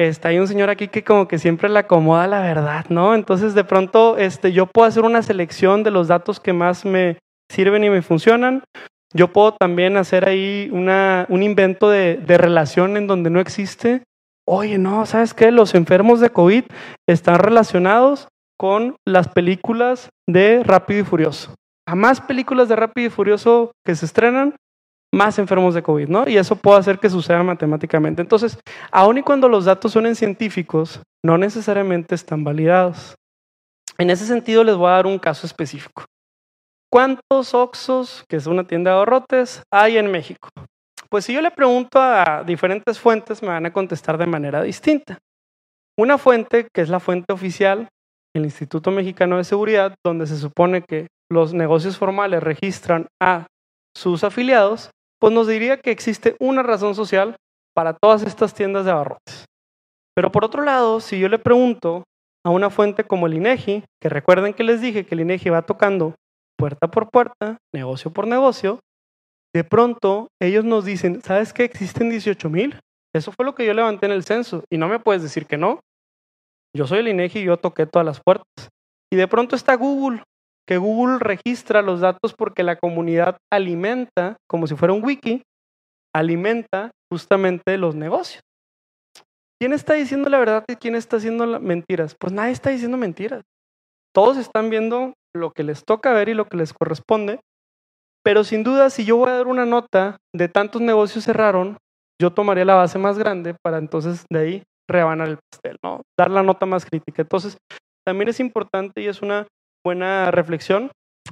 está 0.00 0.28
hay 0.28 0.38
un 0.38 0.48
señor 0.48 0.70
aquí 0.70 0.88
que 0.88 1.04
como 1.04 1.28
que 1.28 1.38
siempre 1.38 1.68
le 1.68 1.80
acomoda 1.80 2.26
la 2.26 2.40
verdad, 2.40 2.86
¿no? 2.88 3.14
Entonces, 3.14 3.52
de 3.52 3.62
pronto, 3.62 4.16
este, 4.16 4.54
yo 4.54 4.64
puedo 4.64 4.88
hacer 4.88 5.02
una 5.02 5.20
selección 5.20 5.82
de 5.82 5.90
los 5.90 6.08
datos 6.08 6.40
que 6.40 6.54
más 6.54 6.86
me 6.86 7.18
sirven 7.52 7.84
y 7.84 7.90
me 7.90 8.00
funcionan. 8.00 8.64
Yo 9.12 9.34
puedo 9.34 9.52
también 9.52 9.98
hacer 9.98 10.26
ahí 10.26 10.70
una, 10.72 11.26
un 11.28 11.42
invento 11.42 11.90
de, 11.90 12.16
de 12.16 12.38
relación 12.38 12.96
en 12.96 13.06
donde 13.06 13.28
no 13.28 13.38
existe. 13.38 14.02
Oye, 14.48 14.78
no, 14.78 15.04
¿sabes 15.04 15.34
qué? 15.34 15.50
Los 15.50 15.74
enfermos 15.74 16.20
de 16.20 16.30
COVID 16.30 16.64
están 17.06 17.38
relacionados 17.38 18.28
con 18.58 18.96
las 19.04 19.28
películas 19.28 20.08
de 20.26 20.62
Rápido 20.64 21.00
y 21.00 21.04
Furioso. 21.04 21.54
A 21.86 21.94
más 21.94 22.20
películas 22.20 22.68
de 22.68 22.76
Rápido 22.76 23.06
y 23.06 23.10
Furioso 23.10 23.72
que 23.84 23.94
se 23.94 24.06
estrenan, 24.06 24.54
más 25.14 25.38
enfermos 25.38 25.74
de 25.74 25.82
COVID, 25.82 26.08
¿no? 26.08 26.28
Y 26.28 26.36
eso 26.36 26.56
puede 26.56 26.78
hacer 26.78 26.98
que 26.98 27.08
suceda 27.08 27.42
matemáticamente. 27.42 28.22
Entonces, 28.22 28.58
aun 28.90 29.18
y 29.18 29.22
cuando 29.22 29.48
los 29.48 29.64
datos 29.64 29.92
son 29.92 30.14
científicos, 30.14 31.00
no 31.24 31.38
necesariamente 31.38 32.14
están 32.14 32.44
validados. 32.44 33.14
En 33.98 34.10
ese 34.10 34.26
sentido, 34.26 34.62
les 34.62 34.76
voy 34.76 34.88
a 34.88 34.94
dar 34.94 35.06
un 35.06 35.18
caso 35.18 35.46
específico. 35.46 36.04
¿Cuántos 36.90 37.54
Oxos, 37.54 38.24
que 38.28 38.36
es 38.36 38.46
una 38.46 38.66
tienda 38.66 38.90
de 38.90 38.98
ahorrotes, 38.98 39.62
hay 39.72 39.96
en 39.96 40.10
México? 40.10 40.48
Pues 41.08 41.24
si 41.24 41.32
yo 41.32 41.40
le 41.40 41.50
pregunto 41.50 42.00
a 42.00 42.42
diferentes 42.44 42.98
fuentes, 42.98 43.42
me 43.42 43.48
van 43.48 43.66
a 43.66 43.72
contestar 43.72 44.18
de 44.18 44.26
manera 44.26 44.62
distinta. 44.62 45.18
Una 45.98 46.18
fuente, 46.18 46.68
que 46.74 46.82
es 46.82 46.88
la 46.88 47.00
fuente 47.00 47.32
oficial, 47.32 47.88
el 48.36 48.44
Instituto 48.44 48.90
Mexicano 48.90 49.36
de 49.36 49.44
Seguridad, 49.44 49.94
donde 50.04 50.26
se 50.26 50.36
supone 50.36 50.82
que 50.82 51.08
los 51.30 51.54
negocios 51.54 51.96
formales 51.96 52.42
registran 52.42 53.08
a 53.20 53.46
sus 53.96 54.24
afiliados, 54.24 54.90
pues 55.20 55.32
nos 55.32 55.46
diría 55.46 55.78
que 55.78 55.90
existe 55.90 56.36
una 56.38 56.62
razón 56.62 56.94
social 56.94 57.36
para 57.74 57.94
todas 57.94 58.22
estas 58.22 58.54
tiendas 58.54 58.84
de 58.84 58.90
abarrotes. 58.90 59.44
Pero 60.14 60.30
por 60.30 60.44
otro 60.44 60.62
lado, 60.62 61.00
si 61.00 61.18
yo 61.18 61.28
le 61.28 61.38
pregunto 61.38 62.04
a 62.44 62.50
una 62.50 62.70
fuente 62.70 63.04
como 63.04 63.26
el 63.26 63.34
INEGI, 63.34 63.84
que 64.00 64.08
recuerden 64.08 64.54
que 64.54 64.64
les 64.64 64.80
dije 64.80 65.04
que 65.04 65.14
el 65.14 65.22
INEGI 65.22 65.50
va 65.50 65.62
tocando 65.62 66.14
puerta 66.56 66.88
por 66.88 67.10
puerta, 67.10 67.58
negocio 67.74 68.12
por 68.12 68.26
negocio, 68.26 68.80
de 69.54 69.64
pronto 69.64 70.28
ellos 70.40 70.64
nos 70.64 70.84
dicen, 70.84 71.22
¿sabes 71.22 71.52
qué? 71.52 71.64
Existen 71.64 72.10
18 72.10 72.48
mil. 72.50 72.78
Eso 73.14 73.32
fue 73.32 73.44
lo 73.44 73.54
que 73.54 73.64
yo 73.64 73.72
levanté 73.72 74.06
en 74.06 74.12
el 74.12 74.24
censo 74.24 74.64
y 74.70 74.78
no 74.78 74.88
me 74.88 74.98
puedes 74.98 75.22
decir 75.22 75.46
que 75.46 75.56
no. 75.56 75.80
Yo 76.76 76.86
soy 76.86 76.98
el 76.98 77.08
INEGI 77.08 77.40
y 77.40 77.44
yo 77.44 77.56
toqué 77.56 77.86
todas 77.86 78.04
las 78.04 78.20
puertas. 78.20 78.68
Y 79.10 79.16
de 79.16 79.26
pronto 79.26 79.56
está 79.56 79.74
Google, 79.76 80.22
que 80.68 80.76
Google 80.76 81.18
registra 81.18 81.80
los 81.80 82.00
datos 82.00 82.34
porque 82.36 82.62
la 82.62 82.76
comunidad 82.76 83.38
alimenta, 83.50 84.36
como 84.48 84.66
si 84.66 84.74
fuera 84.76 84.92
un 84.92 85.02
wiki, 85.02 85.42
alimenta 86.14 86.90
justamente 87.10 87.78
los 87.78 87.94
negocios. 87.94 88.42
¿Quién 89.58 89.72
está 89.72 89.94
diciendo 89.94 90.28
la 90.28 90.38
verdad 90.38 90.64
y 90.68 90.76
quién 90.76 90.94
está 90.94 91.16
haciendo 91.16 91.46
mentiras? 91.60 92.14
Pues 92.20 92.32
nadie 92.32 92.52
está 92.52 92.70
diciendo 92.70 92.98
mentiras. 92.98 93.42
Todos 94.14 94.36
están 94.36 94.68
viendo 94.68 95.14
lo 95.34 95.52
que 95.52 95.62
les 95.62 95.82
toca 95.84 96.12
ver 96.12 96.28
y 96.28 96.34
lo 96.34 96.46
que 96.46 96.58
les 96.58 96.74
corresponde. 96.74 97.40
Pero 98.22 98.44
sin 98.44 98.64
duda, 98.64 98.90
si 98.90 99.04
yo 99.04 99.16
voy 99.16 99.30
a 99.30 99.36
dar 99.36 99.46
una 99.46 99.64
nota 99.64 100.18
de 100.34 100.48
tantos 100.48 100.82
negocios 100.82 101.24
cerraron, 101.24 101.78
yo 102.20 102.32
tomaría 102.32 102.64
la 102.64 102.74
base 102.74 102.98
más 102.98 103.18
grande 103.18 103.54
para 103.62 103.78
entonces 103.78 104.26
de 104.30 104.38
ahí 104.38 104.62
rebanar 104.88 105.28
el 105.28 105.38
pastel, 105.50 105.76
¿no? 105.82 106.02
Dar 106.18 106.30
la 106.30 106.42
nota 106.42 106.66
más 106.66 106.84
crítica. 106.84 107.22
Entonces, 107.22 107.56
también 108.06 108.28
es 108.28 108.40
importante 108.40 109.02
y 109.02 109.06
es 109.06 109.22
una 109.22 109.46
buena 109.84 110.30
reflexión. 110.30 110.90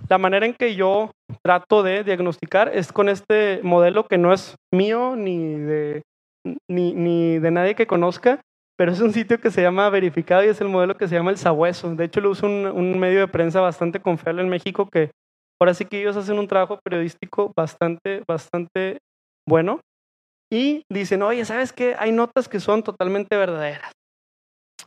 La 0.08 0.18
manera 0.18 0.46
en 0.46 0.54
que 0.54 0.74
yo 0.74 1.12
trato 1.42 1.82
de 1.82 2.04
diagnosticar 2.04 2.70
es 2.74 2.92
con 2.92 3.08
este 3.08 3.60
modelo 3.62 4.06
que 4.06 4.18
no 4.18 4.32
es 4.32 4.56
mío 4.72 5.14
ni 5.16 5.54
de, 5.54 6.02
ni, 6.68 6.92
ni 6.92 7.38
de 7.38 7.50
nadie 7.50 7.74
que 7.74 7.86
conozca, 7.86 8.40
pero 8.76 8.90
es 8.90 9.00
un 9.00 9.12
sitio 9.12 9.40
que 9.40 9.50
se 9.50 9.62
llama 9.62 9.88
Verificado 9.88 10.44
y 10.44 10.48
es 10.48 10.60
el 10.60 10.68
modelo 10.68 10.96
que 10.96 11.06
se 11.06 11.14
llama 11.14 11.30
El 11.30 11.38
Sabueso. 11.38 11.94
De 11.94 12.04
hecho, 12.04 12.20
lo 12.20 12.30
usa 12.30 12.48
un, 12.48 12.66
un, 12.66 12.98
medio 12.98 13.20
de 13.20 13.28
prensa 13.28 13.60
bastante 13.60 14.00
confiable 14.00 14.42
en 14.42 14.48
México 14.48 14.88
que 14.90 15.10
ahora 15.60 15.74
sí 15.74 15.84
que 15.84 16.00
ellos 16.00 16.16
hacen 16.16 16.38
un 16.38 16.48
trabajo 16.48 16.80
periodístico 16.82 17.52
bastante, 17.56 18.22
bastante 18.26 18.98
bueno. 19.48 19.80
Y 20.52 20.84
dicen, 20.90 21.22
oye, 21.22 21.44
¿sabes 21.44 21.72
qué? 21.72 21.96
Hay 21.98 22.12
notas 22.12 22.48
que 22.48 22.60
son 22.60 22.82
totalmente 22.82 23.36
verdaderas. 23.36 23.92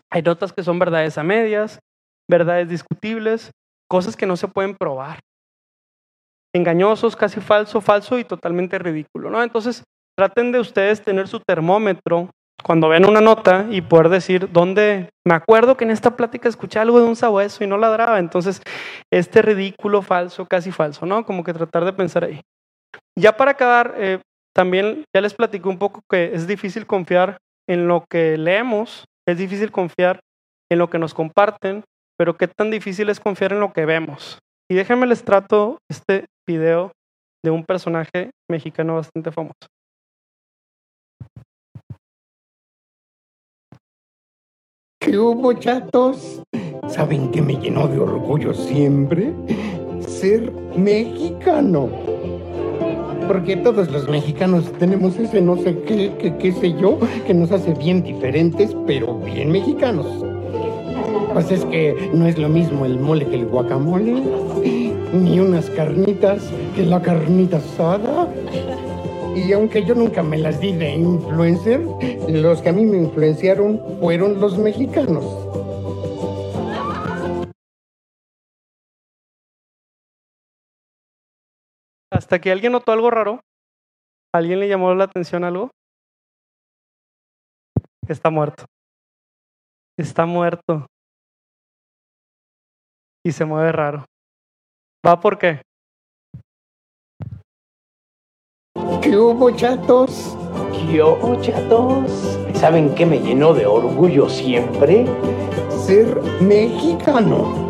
Hay 0.10 0.22
notas 0.22 0.54
que 0.54 0.63
son 0.63 0.80
verdades 0.80 1.17
a 1.17 1.24
medias, 1.24 1.80
verdades 2.30 2.70
discutibles, 2.70 3.52
cosas 3.89 4.15
que 4.15 4.26
no 4.26 4.38
se 4.38 4.48
pueden 4.48 4.76
probar. 4.76 5.20
Engañosos, 6.56 7.15
casi 7.15 7.41
falso, 7.41 7.82
falso 7.82 8.17
y 8.17 8.24
totalmente 8.24 8.80
ridículo, 8.80 9.30
¿no? 9.30 9.43
Entonces, 9.43 9.84
traten 10.17 10.52
de 10.52 10.60
ustedes 10.60 11.04
tener 11.04 11.28
su 11.28 11.39
termómetro 11.39 12.30
cuando 12.63 12.89
ven 12.89 13.06
una 13.06 13.22
nota 13.22 13.67
y 13.70 13.82
poder 13.82 14.10
decir 14.10 14.52
dónde, 14.52 15.10
me 15.26 15.36
acuerdo 15.36 15.78
que 15.78 15.84
en 15.84 15.91
esta 15.91 16.15
plática 16.15 16.50
escuché 16.50 16.80
algo 16.80 17.00
de 17.00 17.06
un 17.06 17.15
sabueso 17.15 17.63
y 17.63 17.67
no 17.67 17.78
ladraba, 17.78 18.17
entonces 18.17 18.62
este 19.12 19.41
ridículo, 19.41 20.02
falso, 20.02 20.46
casi 20.48 20.72
falso, 20.72 21.06
¿no? 21.06 21.26
Como 21.26 21.43
que 21.43 21.54
tratar 21.54 21.86
de 21.86 21.93
pensar 21.93 22.24
ahí. 22.24 22.41
Ya 23.15 23.38
para 23.38 23.52
acabar, 23.52 23.93
eh, 23.98 24.20
también 24.58 25.06
ya 25.13 25.22
les 25.22 25.36
platico 25.36 25.70
un 25.70 25.78
poco 25.78 26.02
que 26.10 26.34
es 26.34 26.48
difícil 26.48 26.88
confiar 26.88 27.38
en 27.70 27.88
lo 27.88 28.06
que 28.10 28.38
leemos, 28.38 29.06
es 29.28 29.38
difícil 29.38 29.72
confiar 29.72 30.22
en 30.72 30.80
lo 30.80 30.89
que 30.89 30.98
nos 30.98 31.13
comparten, 31.13 31.84
pero 32.17 32.38
qué 32.38 32.48
tan 32.48 32.72
difícil 32.72 33.12
es 33.12 33.20
confiar 33.20 33.54
en 33.54 33.60
lo 33.60 33.72
que 33.72 33.86
vemos. 33.86 34.39
Y 34.67 34.74
déjenme 34.74 35.06
les 35.06 35.24
trato 35.24 35.78
este 35.91 36.26
video 36.48 36.91
de 37.46 37.52
un 37.52 37.65
personaje 37.65 38.32
mexicano 38.50 38.96
bastante 38.96 39.32
famoso. 39.32 39.67
¿Qué 45.00 45.20
hubo, 45.20 45.54
chatos? 45.54 46.41
¿Saben 46.89 47.30
qué 47.30 47.43
me 47.43 47.58
llenó 47.58 47.88
de 47.88 48.00
orgullo 48.00 48.56
siempre? 48.56 49.36
Ser 50.02 50.52
mexicano. 50.76 52.16
Porque 53.28 53.58
todos 53.58 53.92
los 53.92 54.08
mexicanos 54.08 54.72
tenemos 54.80 55.18
ese 55.20 55.42
no 55.42 55.58
sé 55.58 55.78
qué, 55.86 56.13
qué, 56.18 56.36
qué 56.38 56.52
sé 56.54 56.74
yo, 56.74 56.98
que 57.26 57.34
nos 57.34 57.52
hace 57.52 57.74
bien 57.74 58.02
diferentes, 58.02 58.76
pero 58.86 59.20
bien 59.20 59.52
mexicanos. 59.52 60.08
Pues 61.34 61.52
es 61.52 61.66
que 61.66 62.10
no 62.13 62.26
es 62.26 62.38
lo 62.38 62.48
mismo 62.48 62.86
el 62.86 62.98
mole 63.00 63.26
que 63.26 63.36
el 63.36 63.46
guacamole, 63.46 64.24
ni 65.13 65.40
unas 65.40 65.70
carnitas 65.72 66.50
que 66.76 66.86
la 66.86 67.02
carnita 67.02 67.58
asada. 67.58 68.28
Y 69.36 69.52
aunque 69.52 69.84
yo 69.84 69.94
nunca 69.94 70.24
me 70.24 70.38
las 70.38 70.60
di 70.60 70.72
de 70.72 70.96
influencer, 70.96 71.82
los 72.30 72.62
que 72.62 72.70
a 72.70 72.74
mí 72.74 72.86
me 72.86 72.98
influenciaron 72.98 73.80
fueron 74.00 74.40
los 74.40 74.58
mexicanos. 74.58 75.26
Hasta 82.28 82.42
que 82.42 82.52
alguien 82.52 82.74
notó 82.74 82.92
algo 82.92 83.10
raro. 83.10 83.40
¿Alguien 84.36 84.60
le 84.60 84.68
llamó 84.68 84.94
la 84.94 85.06
atención 85.06 85.46
algo? 85.46 85.70
Está 88.06 88.30
muerto. 88.30 88.66
Está 89.98 90.26
muerto. 90.26 90.88
Y 93.26 93.32
se 93.32 93.46
mueve 93.46 93.72
raro. 93.72 94.04
¿Va 95.08 95.18
por 95.22 95.40
qué? 95.40 95.62
¿Qué 99.02 99.16
hubo, 99.16 99.50
chatos? 99.52 100.36
¿Qué 100.74 101.02
hubo, 101.02 101.42
chatos? 101.42 102.12
¿Saben 102.56 102.94
qué 102.94 103.06
me 103.06 103.20
llenó 103.20 103.54
de 103.54 103.66
orgullo 103.66 104.28
siempre? 104.28 105.06
Ser 105.70 106.22
mexicano. 106.42 107.66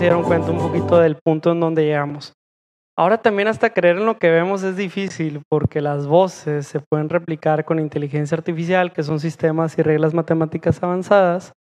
Se 0.00 0.04
dieron 0.04 0.22
cuenta 0.22 0.50
un 0.50 0.56
poquito 0.56 0.98
del 0.98 1.16
punto 1.16 1.52
en 1.52 1.60
donde 1.60 1.84
llegamos. 1.84 2.32
Ahora 2.96 3.18
también 3.18 3.48
hasta 3.48 3.68
creer 3.68 3.98
en 3.98 4.06
lo 4.06 4.16
que 4.16 4.30
vemos 4.30 4.62
es 4.62 4.74
difícil 4.74 5.42
porque 5.50 5.82
las 5.82 6.06
voces 6.06 6.66
se 6.66 6.80
pueden 6.80 7.10
replicar 7.10 7.66
con 7.66 7.78
inteligencia 7.78 8.34
artificial, 8.34 8.94
que 8.94 9.02
son 9.02 9.20
sistemas 9.20 9.78
y 9.78 9.82
reglas 9.82 10.14
matemáticas 10.14 10.82
avanzadas. 10.82 11.52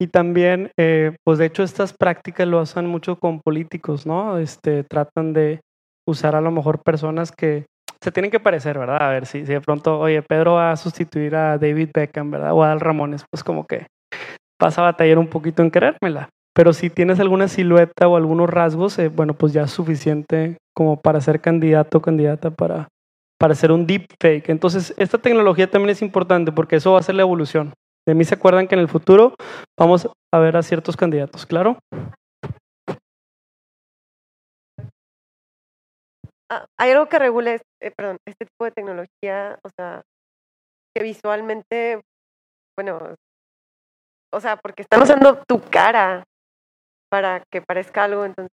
Y 0.00 0.06
también, 0.06 0.70
eh, 0.78 1.16
pues 1.24 1.38
de 1.38 1.46
hecho 1.46 1.64
estas 1.64 1.92
prácticas 1.92 2.46
lo 2.46 2.60
hacen 2.60 2.86
mucho 2.86 3.18
con 3.18 3.40
políticos, 3.40 4.06
¿no? 4.06 4.38
Este, 4.38 4.84
tratan 4.84 5.32
de 5.32 5.58
usar 6.08 6.36
a 6.36 6.40
lo 6.40 6.52
mejor 6.52 6.84
personas 6.84 7.32
que 7.32 7.66
se 8.00 8.12
tienen 8.12 8.30
que 8.30 8.38
parecer, 8.38 8.78
¿verdad? 8.78 9.02
A 9.02 9.08
ver 9.08 9.26
si, 9.26 9.42
de 9.42 9.60
pronto, 9.60 9.98
oye, 9.98 10.22
Pedro 10.22 10.54
va 10.54 10.70
a 10.70 10.76
sustituir 10.76 11.34
a 11.34 11.58
David 11.58 11.88
Beckham, 11.92 12.30
¿verdad? 12.30 12.52
O 12.52 12.62
a 12.62 12.70
Al 12.70 12.78
Ramones, 12.78 13.24
pues 13.28 13.42
como 13.42 13.66
que 13.66 13.88
vas 14.60 14.78
a 14.78 14.82
batallar 14.82 15.18
un 15.18 15.26
poquito 15.26 15.64
en 15.64 15.72
querérmela. 15.72 16.28
Pero 16.54 16.72
si 16.72 16.90
tienes 16.90 17.20
alguna 17.20 17.48
silueta 17.48 18.08
o 18.08 18.16
algunos 18.16 18.50
rasgos, 18.50 18.98
eh, 18.98 19.08
bueno, 19.08 19.34
pues 19.34 19.52
ya 19.52 19.62
es 19.62 19.70
suficiente 19.70 20.58
como 20.74 21.00
para 21.00 21.20
ser 21.20 21.40
candidato 21.40 21.98
o 21.98 22.02
candidata 22.02 22.50
para, 22.50 22.88
para 23.38 23.52
hacer 23.52 23.70
un 23.72 23.86
deepfake. 23.86 24.48
Entonces, 24.48 24.92
esta 24.96 25.18
tecnología 25.18 25.70
también 25.70 25.90
es 25.90 26.02
importante 26.02 26.52
porque 26.52 26.76
eso 26.76 26.92
va 26.92 26.98
a 26.98 27.02
ser 27.02 27.14
la 27.14 27.22
evolución. 27.22 27.72
De 28.06 28.14
mí 28.14 28.24
se 28.24 28.34
acuerdan 28.34 28.66
que 28.66 28.74
en 28.74 28.80
el 28.80 28.88
futuro 28.88 29.34
vamos 29.78 30.08
a 30.32 30.38
ver 30.38 30.56
a 30.56 30.62
ciertos 30.62 30.96
candidatos, 30.96 31.46
¿claro? 31.46 31.78
Ah, 36.50 36.66
¿Hay 36.78 36.90
algo 36.90 37.08
que 37.08 37.18
regule 37.18 37.60
eh, 37.80 37.92
perdón, 37.96 38.16
este 38.26 38.46
tipo 38.46 38.64
de 38.64 38.72
tecnología? 38.72 39.58
O 39.62 39.68
sea, 39.76 40.02
que 40.94 41.04
visualmente, 41.04 42.00
bueno, 42.76 43.14
o 44.32 44.40
sea, 44.40 44.56
porque 44.56 44.82
están 44.82 45.02
usando 45.02 45.42
tu 45.46 45.60
cara 45.60 46.24
para 47.10 47.42
que 47.50 47.60
parezca 47.62 48.04
algo, 48.04 48.24
entonces. 48.24 48.52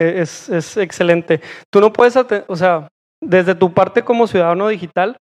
Es, 0.00 0.48
es 0.48 0.76
excelente. 0.76 1.40
Tú 1.70 1.80
no 1.80 1.92
puedes, 1.92 2.16
o 2.16 2.56
sea, 2.56 2.88
desde 3.22 3.54
tu 3.54 3.74
parte 3.74 4.02
como 4.02 4.26
ciudadano 4.26 4.68
digital, 4.68 5.16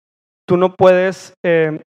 tú 0.48 0.56
no 0.58 0.74
puedes 0.74 1.34
eh, 1.44 1.82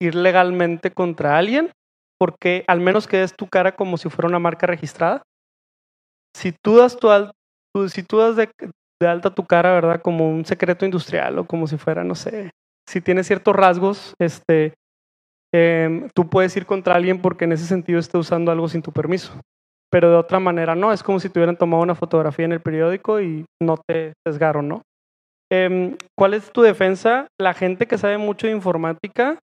ir 0.00 0.14
legalmente 0.14 0.90
contra 0.90 1.38
alguien 1.38 1.70
porque 2.18 2.64
al 2.68 2.80
menos 2.80 3.06
que 3.06 3.18
des 3.18 3.34
tu 3.34 3.48
cara 3.48 3.76
como 3.76 3.96
si 3.96 4.08
fuera 4.08 4.28
una 4.28 4.38
marca 4.38 4.66
registrada. 4.66 5.22
Si 6.36 6.52
tú 6.52 6.76
das 6.76 6.96
tu, 6.96 7.10
al, 7.10 7.32
tu 7.74 7.88
si 7.88 8.02
tú 8.02 8.18
das 8.18 8.36
de, 8.36 8.48
de, 9.00 9.08
alta 9.08 9.34
tu 9.34 9.44
cara, 9.44 9.72
¿verdad? 9.72 10.00
Como 10.02 10.28
un 10.28 10.44
secreto 10.44 10.84
industrial 10.84 11.38
o 11.38 11.46
como 11.46 11.66
si 11.66 11.76
fuera, 11.76 12.02
no 12.02 12.14
sé, 12.14 12.50
si 12.88 13.00
tiene 13.00 13.24
ciertos 13.24 13.54
rasgos, 13.54 14.14
este, 14.18 14.74
em, 15.56 16.08
tú 16.14 16.28
puedes 16.28 16.56
ir 16.56 16.66
contra 16.66 16.96
alguien 16.96 17.22
porque 17.22 17.44
en 17.44 17.52
ese 17.52 17.64
sentido 17.64 18.00
esté 18.00 18.18
usando 18.18 18.50
algo 18.50 18.68
sin 18.68 18.82
tu 18.82 18.90
permiso. 18.90 19.32
Pero 19.88 20.10
de 20.10 20.16
otra 20.16 20.40
manera 20.40 20.74
no, 20.74 20.92
es 20.92 21.04
como 21.04 21.20
si 21.20 21.28
te 21.28 21.38
hubieran 21.38 21.56
tomado 21.56 21.80
una 21.80 21.94
fotografía 21.94 22.44
en 22.44 22.50
el 22.50 22.60
periódico 22.60 23.20
y 23.20 23.44
no 23.62 23.76
te 23.76 24.14
sesgaron, 24.26 24.66
¿no? 24.66 24.82
Em, 25.52 25.96
¿Cuál 26.18 26.34
es 26.34 26.50
tu 26.50 26.62
defensa? 26.62 27.28
La 27.38 27.54
gente 27.54 27.86
que 27.86 27.98
sabe 27.98 28.18
mucho 28.18 28.48
de 28.48 28.52
informática, 28.52 29.38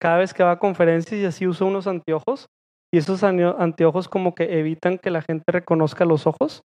cada 0.00 0.18
vez 0.18 0.32
que 0.32 0.44
va 0.44 0.52
a 0.52 0.58
conferencias 0.60 1.20
y 1.20 1.24
así 1.24 1.48
usa 1.48 1.66
unos 1.66 1.88
anteojos, 1.88 2.46
y 2.94 2.98
esos 2.98 3.24
anteojos 3.24 4.08
como 4.08 4.36
que 4.36 4.60
evitan 4.60 4.98
que 4.98 5.10
la 5.10 5.22
gente 5.22 5.44
reconozca 5.48 6.04
los 6.04 6.28
ojos, 6.28 6.62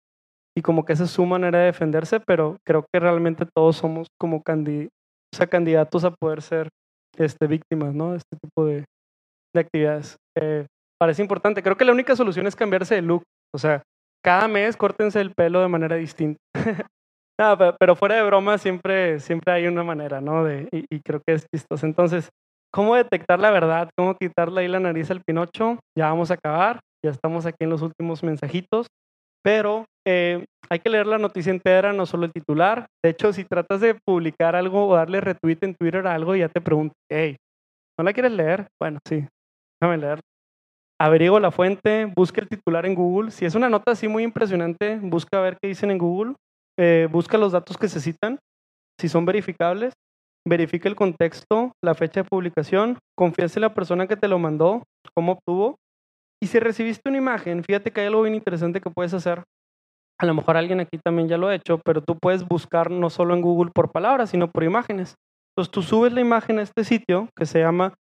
y 0.56 0.62
como 0.62 0.86
que 0.86 0.94
esa 0.94 1.06
es 1.06 1.10
su 1.12 1.26
manera 1.26 1.58
de 1.58 1.66
defenderse, 1.66 2.20
pero 2.20 2.58
creo 2.64 2.86
que 2.94 3.00
realmente 3.00 3.48
todos 3.56 3.78
somos 3.78 4.10
como 4.20 4.44
candidatos 4.44 6.04
a 6.04 6.12
poder 6.12 6.44
ser 6.44 6.70
este, 7.18 7.48
víctimas 7.48 7.94
¿no? 7.94 8.16
este 8.16 8.38
tipo 8.42 8.66
de, 8.66 8.86
de 9.54 9.60
actividades. 9.60 10.18
Eh, 10.38 10.66
parece 11.00 11.22
importante. 11.22 11.64
Creo 11.64 11.78
que 11.78 11.86
la 11.86 11.92
única 11.94 12.16
solución 12.16 12.48
es 12.48 12.56
cambiarse 12.56 12.96
de 12.96 13.02
look. 13.02 13.24
O 13.54 13.58
sea, 13.58 13.84
cada 14.24 14.48
mes 14.48 14.78
córtense 14.78 15.20
el 15.20 15.34
pelo 15.34 15.62
de 15.62 15.68
manera 15.68 15.96
distinta. 15.96 16.40
pero, 17.80 17.96
fuera 17.96 18.16
de 18.16 18.24
broma, 18.24 18.58
siempre, 18.58 19.20
siempre 19.20 19.54
hay 19.54 19.68
una 19.68 19.84
manera, 19.84 20.22
¿no? 20.22 20.44
De, 20.44 20.68
y, 20.72 21.00
creo 21.02 21.22
que 21.26 21.34
es 21.34 21.46
chistoso. 21.54 21.86
Entonces, 21.86 22.30
¿cómo 22.72 22.96
detectar 22.96 23.40
la 23.40 23.52
verdad? 23.52 23.90
¿Cómo 23.98 24.16
quitarle 24.16 24.62
ahí 24.62 24.68
la 24.68 24.80
nariz 24.80 25.10
al 25.12 25.22
Pinocho? 25.26 25.80
Ya 25.98 26.08
vamos 26.08 26.32
a 26.32 26.36
acabar. 26.36 26.80
Ya 27.04 27.12
estamos 27.12 27.46
aquí 27.46 27.58
en 27.62 27.72
los 27.72 27.82
últimos 27.82 28.24
mensajitos. 28.24 28.88
Pero 29.44 29.86
eh, 30.08 30.44
hay 30.70 30.80
que 30.80 30.90
leer 30.90 31.06
la 31.08 31.18
noticia 31.18 31.52
entera, 31.52 31.94
no 31.94 32.06
solo 32.06 32.26
el 32.26 32.32
titular. 32.32 32.88
De 33.04 33.12
hecho, 33.12 33.34
si 33.34 33.44
tratas 33.44 33.82
de 33.82 33.96
publicar 34.06 34.56
algo 34.56 34.88
o 34.88 34.96
darle 34.96 35.22
retweet 35.22 35.58
en 35.62 35.76
Twitter 35.76 36.06
a 36.08 36.16
algo, 36.16 36.36
ya 36.36 36.50
te 36.50 36.62
pregunto, 36.62 36.94
hey, 37.12 37.38
¿no 38.00 38.04
la 38.06 38.14
quieres 38.14 38.32
leer? 38.32 38.68
Bueno, 38.80 39.00
sí, 39.08 39.28
déjame 39.82 39.98
leer. 39.98 40.20
Averigua 41.00 41.40
la 41.40 41.52
fuente, 41.52 42.06
busca 42.16 42.42
el 42.42 42.48
titular 42.48 42.86
en 42.86 42.96
Google. 42.96 43.32
Si 43.32 43.44
es 43.44 43.56
una 43.56 43.70
nota 43.70 43.92
así 43.92 44.08
muy 44.08 44.24
impresionante, 44.24 45.00
busca 45.02 45.42
ver 45.42 45.58
qué 45.62 45.70
dicen 45.70 45.92
en 45.92 45.98
Google. 45.98 46.36
Eh, 46.80 47.08
busca 47.12 47.38
los 47.38 47.52
datos 47.52 47.78
que 47.78 47.90
se 47.90 48.00
citan, 48.00 48.40
si 49.00 49.10
son 49.10 49.26
verificables. 49.26 49.94
Verifica 50.48 50.88
el 50.90 50.96
contexto, 50.96 51.74
la 51.84 51.96
fecha 51.96 52.22
de 52.22 52.30
publicación. 52.30 52.98
Confiesa 53.18 53.60
en 53.60 53.62
la 53.62 53.74
persona 53.74 54.08
que 54.08 54.16
te 54.16 54.28
lo 54.28 54.40
mandó, 54.40 54.84
cómo 55.16 55.34
obtuvo. 55.34 55.76
Y 56.42 56.48
si 56.48 56.60
recibiste 56.60 57.10
una 57.10 57.18
imagen, 57.18 57.64
fíjate 57.64 57.92
que 57.92 58.02
hay 58.02 58.08
algo 58.08 58.24
bien 58.24 58.36
interesante 58.36 58.80
que 58.80 58.90
puedes 58.90 59.14
hacer. 59.14 59.44
A 60.22 60.26
lo 60.28 60.36
mejor 60.36 60.56
alguien 60.56 60.80
aquí 60.80 61.00
también 61.04 61.28
ya 61.28 61.38
lo 61.38 61.48
ha 61.48 61.56
hecho, 61.56 61.80
pero 61.84 62.04
tú 62.04 62.16
puedes 62.16 62.48
buscar 62.48 62.92
no 62.92 63.10
solo 63.10 63.34
en 63.34 63.42
Google 63.42 63.72
por 63.74 63.92
palabras, 63.92 64.30
sino 64.30 64.52
por 64.52 64.64
imágenes. 64.64 65.16
Entonces 65.50 65.72
tú 65.72 65.82
subes 65.82 66.14
la 66.14 66.22
imagen 66.22 66.60
a 66.60 66.62
este 66.62 66.84
sitio 66.84 67.28
que 67.36 67.48
se 67.48 67.60
llama 67.60 67.96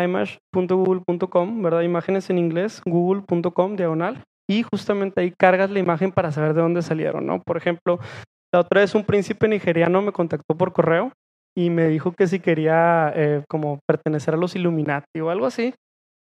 image.google.com, 0.00 1.62
¿verdad? 1.62 1.80
Imágenes 1.80 2.30
en 2.30 2.38
inglés, 2.38 2.80
google.com, 2.86 3.74
diagonal. 3.74 4.22
Y 4.48 4.62
justamente 4.62 5.20
ahí 5.20 5.34
cargas 5.36 5.72
la 5.72 5.80
imagen 5.80 6.12
para 6.12 6.30
saber 6.30 6.54
de 6.54 6.60
dónde 6.60 6.82
salieron, 6.82 7.26
¿no? 7.26 7.42
Por 7.42 7.56
ejemplo, 7.56 7.98
la 8.54 8.60
otra 8.60 8.82
vez 8.82 8.94
un 8.94 9.02
príncipe 9.02 9.48
nigeriano 9.48 10.02
me 10.02 10.12
contactó 10.12 10.56
por 10.56 10.72
correo 10.72 11.10
y 11.56 11.70
me 11.70 11.88
dijo 11.88 12.12
que 12.12 12.28
si 12.28 12.38
quería 12.38 13.12
eh, 13.16 13.42
como 13.48 13.80
pertenecer 13.88 14.34
a 14.34 14.36
los 14.36 14.54
Illuminati 14.54 15.20
o 15.20 15.30
algo 15.30 15.46
así. 15.46 15.74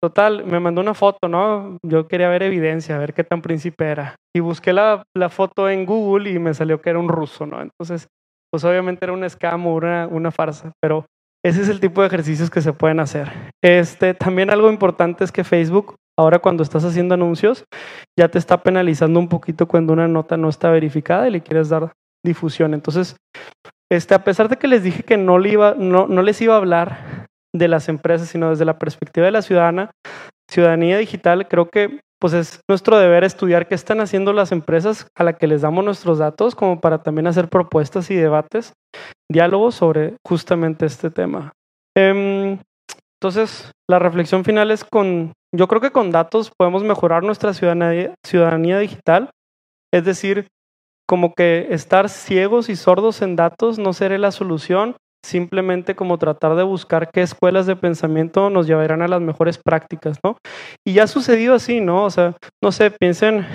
Total, 0.03 0.43
me 0.45 0.59
mandó 0.59 0.81
una 0.81 0.95
foto, 0.95 1.27
¿no? 1.27 1.77
Yo 1.85 2.07
quería 2.07 2.27
ver 2.27 2.41
evidencia, 2.41 2.97
ver 2.97 3.13
qué 3.13 3.23
tan 3.23 3.43
príncipe 3.43 3.85
era. 3.85 4.15
Y 4.35 4.39
busqué 4.39 4.73
la, 4.73 5.03
la 5.15 5.29
foto 5.29 5.69
en 5.69 5.85
Google 5.85 6.31
y 6.31 6.39
me 6.39 6.55
salió 6.55 6.81
que 6.81 6.89
era 6.89 6.97
un 6.97 7.07
ruso, 7.07 7.45
¿no? 7.45 7.61
Entonces, 7.61 8.07
pues 8.51 8.63
obviamente 8.63 9.05
era 9.05 9.13
un 9.13 9.29
scam 9.29 9.67
o 9.67 9.75
una, 9.75 10.07
una 10.07 10.31
farsa, 10.31 10.71
pero 10.81 11.05
ese 11.45 11.61
es 11.61 11.69
el 11.69 11.79
tipo 11.79 12.01
de 12.01 12.07
ejercicios 12.07 12.49
que 12.49 12.61
se 12.61 12.73
pueden 12.73 12.99
hacer. 12.99 13.31
Este, 13.63 14.15
también 14.15 14.49
algo 14.49 14.71
importante 14.71 15.23
es 15.23 15.31
que 15.31 15.43
Facebook, 15.43 15.95
ahora 16.17 16.39
cuando 16.39 16.63
estás 16.63 16.83
haciendo 16.83 17.13
anuncios, 17.13 17.65
ya 18.17 18.27
te 18.27 18.39
está 18.39 18.61
penalizando 18.61 19.19
un 19.19 19.29
poquito 19.29 19.67
cuando 19.67 19.93
una 19.93 20.07
nota 20.07 20.35
no 20.35 20.49
está 20.49 20.71
verificada 20.71 21.27
y 21.27 21.31
le 21.31 21.41
quieres 21.41 21.69
dar 21.69 21.93
difusión. 22.25 22.73
Entonces, 22.73 23.17
este, 23.91 24.15
a 24.15 24.23
pesar 24.23 24.49
de 24.49 24.57
que 24.57 24.67
les 24.67 24.83
dije 24.83 25.03
que 25.03 25.17
no, 25.17 25.37
le 25.37 25.49
iba, 25.49 25.75
no, 25.77 26.07
no 26.07 26.21
les 26.21 26.41
iba 26.41 26.55
a 26.55 26.57
hablar 26.57 27.20
de 27.55 27.67
las 27.67 27.89
empresas, 27.89 28.29
sino 28.29 28.49
desde 28.49 28.65
la 28.65 28.79
perspectiva 28.79 29.25
de 29.25 29.31
la 29.31 29.41
ciudadana, 29.41 29.91
ciudadanía 30.49 30.97
digital, 30.97 31.47
creo 31.47 31.69
que 31.69 31.99
pues 32.21 32.33
es 32.33 32.61
nuestro 32.69 32.99
deber 32.99 33.23
estudiar 33.23 33.67
qué 33.67 33.73
están 33.73 33.99
haciendo 33.99 34.31
las 34.31 34.51
empresas 34.51 35.07
a 35.17 35.23
las 35.23 35.37
que 35.37 35.47
les 35.47 35.61
damos 35.61 35.83
nuestros 35.83 36.19
datos, 36.19 36.53
como 36.53 36.79
para 36.79 37.01
también 37.01 37.25
hacer 37.25 37.49
propuestas 37.49 38.11
y 38.11 38.15
debates, 38.15 38.73
diálogos 39.29 39.73
sobre 39.73 40.17
justamente 40.25 40.85
este 40.85 41.09
tema. 41.09 41.53
Em, 41.97 42.59
entonces, 43.19 43.71
la 43.89 43.97
reflexión 43.97 44.43
final 44.43 44.69
es 44.69 44.83
con, 44.83 45.33
yo 45.53 45.67
creo 45.67 45.81
que 45.81 45.91
con 45.91 46.11
datos 46.11 46.51
podemos 46.55 46.83
mejorar 46.83 47.23
nuestra 47.23 47.55
ciudadanía, 47.55 48.13
ciudadanía 48.23 48.77
digital, 48.77 49.31
es 49.91 50.05
decir, 50.05 50.47
como 51.07 51.33
que 51.33 51.67
estar 51.71 52.07
ciegos 52.07 52.69
y 52.69 52.75
sordos 52.75 53.21
en 53.23 53.35
datos 53.35 53.79
no 53.79 53.93
será 53.93 54.17
la 54.19 54.31
solución, 54.31 54.95
simplemente 55.23 55.95
como 55.95 56.17
tratar 56.17 56.55
de 56.55 56.63
buscar 56.63 57.09
qué 57.11 57.21
escuelas 57.21 57.65
de 57.65 57.75
pensamiento 57.75 58.49
nos 58.49 58.67
llevarán 58.67 59.01
a 59.01 59.07
las 59.07 59.21
mejores 59.21 59.57
prácticas, 59.57 60.19
¿no? 60.23 60.37
Y 60.85 60.93
ya 60.93 61.03
ha 61.03 61.07
sucedido 61.07 61.55
así, 61.55 61.81
¿no? 61.81 62.05
O 62.05 62.09
sea, 62.09 62.35
no 62.63 62.71
sé, 62.71 62.91
piensen, 62.91 63.45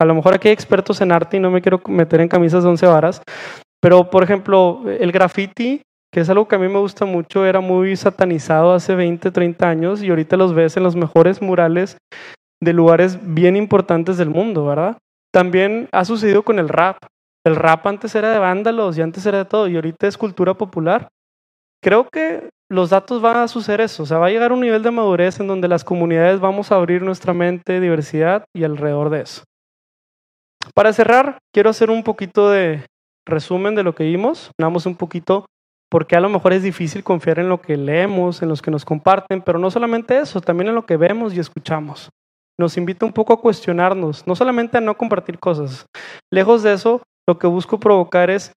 a 0.00 0.04
lo 0.04 0.14
mejor 0.14 0.34
aquí 0.34 0.48
hay 0.48 0.54
expertos 0.54 1.00
en 1.00 1.12
arte 1.12 1.36
y 1.36 1.40
no 1.40 1.50
me 1.50 1.60
quiero 1.60 1.80
meter 1.86 2.20
en 2.20 2.28
camisas 2.28 2.62
de 2.62 2.70
once 2.70 2.86
varas, 2.86 3.22
pero 3.82 4.08
por 4.08 4.22
ejemplo, 4.22 4.82
el 4.86 5.12
graffiti, 5.12 5.82
que 6.12 6.20
es 6.20 6.30
algo 6.30 6.48
que 6.48 6.56
a 6.56 6.58
mí 6.58 6.68
me 6.68 6.78
gusta 6.78 7.04
mucho, 7.04 7.44
era 7.44 7.60
muy 7.60 7.96
satanizado 7.96 8.72
hace 8.72 8.94
20, 8.94 9.30
30 9.30 9.68
años 9.68 10.02
y 10.02 10.10
ahorita 10.10 10.36
los 10.36 10.54
ves 10.54 10.76
en 10.76 10.84
los 10.84 10.96
mejores 10.96 11.42
murales 11.42 11.98
de 12.62 12.72
lugares 12.72 13.18
bien 13.22 13.56
importantes 13.56 14.16
del 14.16 14.30
mundo, 14.30 14.64
¿verdad? 14.64 14.96
También 15.32 15.88
ha 15.92 16.04
sucedido 16.04 16.42
con 16.42 16.58
el 16.58 16.68
rap. 16.68 16.96
El 17.44 17.56
rap 17.56 17.86
antes 17.86 18.14
era 18.14 18.30
de 18.32 18.38
vándalos 18.38 18.96
y 18.96 19.02
antes 19.02 19.24
era 19.26 19.38
de 19.38 19.44
todo 19.44 19.68
y 19.68 19.76
ahorita 19.76 20.06
es 20.06 20.16
cultura 20.16 20.54
popular. 20.54 21.08
Creo 21.82 22.08
que 22.08 22.48
los 22.70 22.90
datos 22.90 23.20
van 23.20 23.36
a 23.36 23.48
suceder 23.48 23.82
eso, 23.82 24.04
o 24.04 24.06
sea, 24.06 24.18
va 24.18 24.26
a 24.26 24.30
llegar 24.30 24.52
un 24.52 24.60
nivel 24.60 24.82
de 24.82 24.90
madurez 24.90 25.38
en 25.38 25.46
donde 25.46 25.68
las 25.68 25.84
comunidades 25.84 26.40
vamos 26.40 26.72
a 26.72 26.76
abrir 26.76 27.02
nuestra 27.02 27.34
mente, 27.34 27.78
diversidad 27.78 28.46
y 28.56 28.64
alrededor 28.64 29.10
de 29.10 29.20
eso. 29.20 29.42
Para 30.74 30.92
cerrar, 30.94 31.38
quiero 31.52 31.68
hacer 31.68 31.90
un 31.90 32.02
poquito 32.02 32.50
de 32.50 32.86
resumen 33.26 33.74
de 33.74 33.82
lo 33.82 33.94
que 33.94 34.04
vimos, 34.04 34.50
hablamos 34.58 34.86
un 34.86 34.96
poquito 34.96 35.44
porque 35.90 36.16
a 36.16 36.20
lo 36.20 36.28
mejor 36.28 36.54
es 36.54 36.62
difícil 36.62 37.04
confiar 37.04 37.38
en 37.38 37.48
lo 37.48 37.60
que 37.60 37.76
leemos, 37.76 38.42
en 38.42 38.48
los 38.48 38.62
que 38.62 38.70
nos 38.70 38.84
comparten, 38.84 39.42
pero 39.42 39.58
no 39.58 39.70
solamente 39.70 40.18
eso, 40.18 40.40
también 40.40 40.68
en 40.68 40.74
lo 40.74 40.86
que 40.86 40.96
vemos 40.96 41.34
y 41.34 41.38
escuchamos. 41.38 42.08
Nos 42.58 42.76
invita 42.76 43.06
un 43.06 43.12
poco 43.12 43.32
a 43.32 43.40
cuestionarnos, 43.40 44.26
no 44.26 44.34
solamente 44.34 44.78
a 44.78 44.80
no 44.80 44.96
compartir 44.96 45.38
cosas. 45.38 45.86
Lejos 46.32 46.62
de 46.62 46.72
eso, 46.72 47.02
lo 47.28 47.38
que 47.38 47.46
busco 47.46 47.78
provocar 47.78 48.30
es 48.30 48.52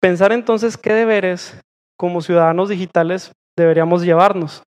pensar 0.00 0.32
entonces 0.32 0.76
qué 0.76 0.92
deberes 0.92 1.60
como 1.98 2.20
ciudadanos 2.20 2.68
digitales 2.68 3.32
deberíamos 3.56 4.02
llevarnos. 4.02 4.62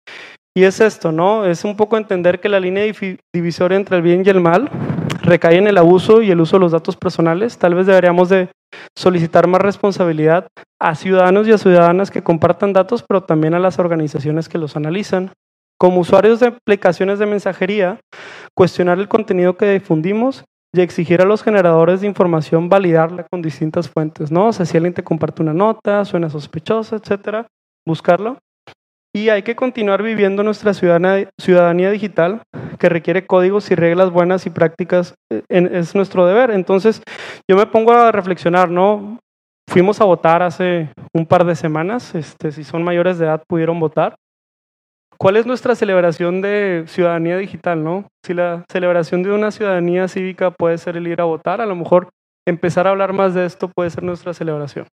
Y 0.56 0.66
es 0.66 0.80
esto, 0.82 1.12
¿no? 1.12 1.46
Es 1.46 1.64
un 1.64 1.76
poco 1.76 1.98
entender 1.98 2.40
que 2.40 2.50
la 2.50 2.60
línea 2.60 2.84
divisoria 3.34 3.76
entre 3.76 3.98
el 3.98 4.04
bien 4.04 4.24
y 4.24 4.30
el 4.30 4.40
mal 4.40 4.70
recae 5.24 5.58
en 5.58 5.68
el 5.68 5.78
abuso 5.78 6.22
y 6.22 6.30
el 6.30 6.42
uso 6.42 6.58
de 6.58 6.62
los 6.62 6.74
datos 6.74 6.96
personales. 6.96 7.58
Tal 7.58 7.74
vez 7.74 7.88
deberíamos 7.88 8.30
de 8.30 8.50
solicitar 8.96 9.48
más 9.48 9.62
responsabilidad 9.62 10.48
a 10.80 10.94
ciudadanos 10.94 11.48
y 11.48 11.54
a 11.54 11.58
ciudadanas 11.58 12.12
que 12.12 12.22
compartan 12.22 12.74
datos, 12.74 13.04
pero 13.08 13.24
también 13.24 13.56
a 13.56 13.60
las 13.60 13.80
organizaciones 13.80 14.48
que 14.48 14.60
los 14.60 14.76
analizan. 14.76 15.32
Como 15.80 16.02
usuarios 16.02 16.40
de 16.40 16.48
aplicaciones 16.48 17.18
de 17.18 17.26
mensajería, 17.26 18.00
cuestionar 18.56 19.00
el 19.00 19.08
contenido 19.08 19.58
que 19.58 19.72
difundimos 19.72 20.44
y 20.76 20.82
exigir 20.82 21.22
a 21.22 21.26
los 21.26 21.44
generadores 21.44 22.02
de 22.02 22.08
información 22.08 22.68
validarla 22.68 23.26
con 23.30 23.42
distintas 23.42 23.88
fuentes, 23.88 24.32
¿no? 24.32 24.48
O 24.48 24.54
sea, 24.54 24.66
si 24.66 24.76
alguien 24.76 24.94
te 24.94 25.04
comparte 25.04 25.44
una 25.44 25.54
nota, 25.54 26.04
suena 26.04 26.30
sospechosa, 26.30 26.96
etcétera, 26.96 27.48
buscarlo. 27.86 28.40
Y 29.16 29.30
hay 29.30 29.44
que 29.44 29.56
continuar 29.56 30.02
viviendo 30.02 30.42
nuestra 30.42 30.74
ciudadanía, 30.74 31.92
digital 31.92 32.42
que 32.80 32.90
requiere 32.90 33.28
códigos 33.28 33.70
y 33.70 33.76
reglas 33.76 34.10
buenas 34.10 34.48
y 34.48 34.50
prácticas, 34.50 35.14
eh, 35.32 35.44
es 35.50 35.94
nuestro 35.94 36.26
deber. 36.26 36.50
Entonces, 36.50 37.04
yo 37.48 37.56
me 37.56 37.68
pongo 37.68 37.92
a 37.92 38.12
reflexionar, 38.12 38.72
¿no? 38.72 39.20
Fuimos 39.70 40.02
a 40.02 40.06
votar 40.06 40.42
hace 40.42 40.90
un 41.14 41.28
par 41.28 41.46
de 41.46 41.56
semanas, 41.56 42.16
este, 42.16 42.52
si 42.52 42.64
son 42.64 42.84
mayores 42.84 43.20
de 43.20 43.26
edad 43.26 43.44
pudieron 43.48 43.80
votar. 43.80 44.16
¿Cuál 45.24 45.38
es 45.38 45.46
nuestra 45.46 45.74
celebración 45.74 46.42
de 46.42 46.84
ciudadanía 46.86 47.38
digital, 47.38 47.82
no? 47.82 48.10
Si 48.26 48.34
la 48.34 48.66
celebración 48.70 49.24
de 49.24 49.32
una 49.32 49.52
ciudadanía 49.52 50.10
cívica 50.10 50.52
puede 50.52 50.78
ser 50.78 50.98
el 50.98 51.08
ir 51.08 51.22
a 51.22 51.24
votar, 51.24 51.62
a 51.62 51.66
lo 51.66 51.78
mejor 51.78 52.10
empezar 52.46 52.88
a 52.88 52.90
hablar 52.90 53.14
más 53.14 53.34
de 53.34 53.46
esto 53.46 53.70
puede 53.70 53.90
ser 53.90 54.04
nuestra 54.04 54.34
celebración. 54.34 54.86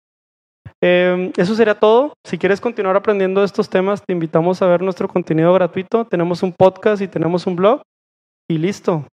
Em, 0.83 1.31
eso 1.35 1.55
sería 1.55 1.79
todo. 1.79 2.13
Si 2.23 2.37
quieres 2.37 2.61
continuar 2.61 2.95
aprendiendo 2.95 3.43
estos 3.43 3.71
temas, 3.71 4.03
te 4.05 4.13
invitamos 4.13 4.61
a 4.61 4.67
ver 4.67 4.83
nuestro 4.83 5.07
contenido 5.07 5.51
gratuito. 5.51 6.05
Tenemos 6.05 6.43
un 6.43 6.53
podcast 6.53 7.01
y 7.01 7.07
tenemos 7.07 7.47
un 7.47 7.55
blog. 7.55 7.81
Y 8.47 8.59
listo. 8.59 9.07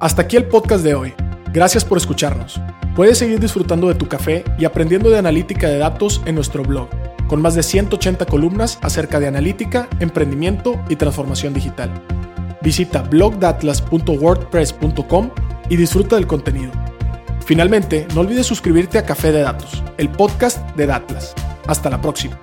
Hasta 0.00 0.22
aquí 0.22 0.36
el 0.36 0.46
podcast 0.46 0.84
de 0.84 0.94
hoy. 0.94 1.27
Gracias 1.52 1.84
por 1.84 1.98
escucharnos. 1.98 2.60
Puedes 2.94 3.18
seguir 3.18 3.40
disfrutando 3.40 3.88
de 3.88 3.94
tu 3.94 4.08
café 4.08 4.44
y 4.58 4.64
aprendiendo 4.64 5.10
de 5.10 5.18
analítica 5.18 5.68
de 5.68 5.78
datos 5.78 6.22
en 6.26 6.34
nuestro 6.34 6.62
blog, 6.62 6.88
con 7.26 7.40
más 7.40 7.54
de 7.54 7.62
180 7.62 8.26
columnas 8.26 8.78
acerca 8.82 9.18
de 9.20 9.28
analítica, 9.28 9.88
emprendimiento 10.00 10.78
y 10.88 10.96
transformación 10.96 11.54
digital. 11.54 11.90
Visita 12.60 13.02
blogdatlas.wordpress.com 13.02 15.30
y 15.68 15.76
disfruta 15.76 16.16
del 16.16 16.26
contenido. 16.26 16.72
Finalmente, 17.44 18.08
no 18.14 18.20
olvides 18.20 18.46
suscribirte 18.46 18.98
a 18.98 19.06
Café 19.06 19.32
de 19.32 19.40
Datos, 19.40 19.82
el 19.96 20.10
podcast 20.10 20.58
de 20.76 20.86
Datlas. 20.86 21.34
Hasta 21.66 21.88
la 21.88 21.98
próxima. 22.00 22.38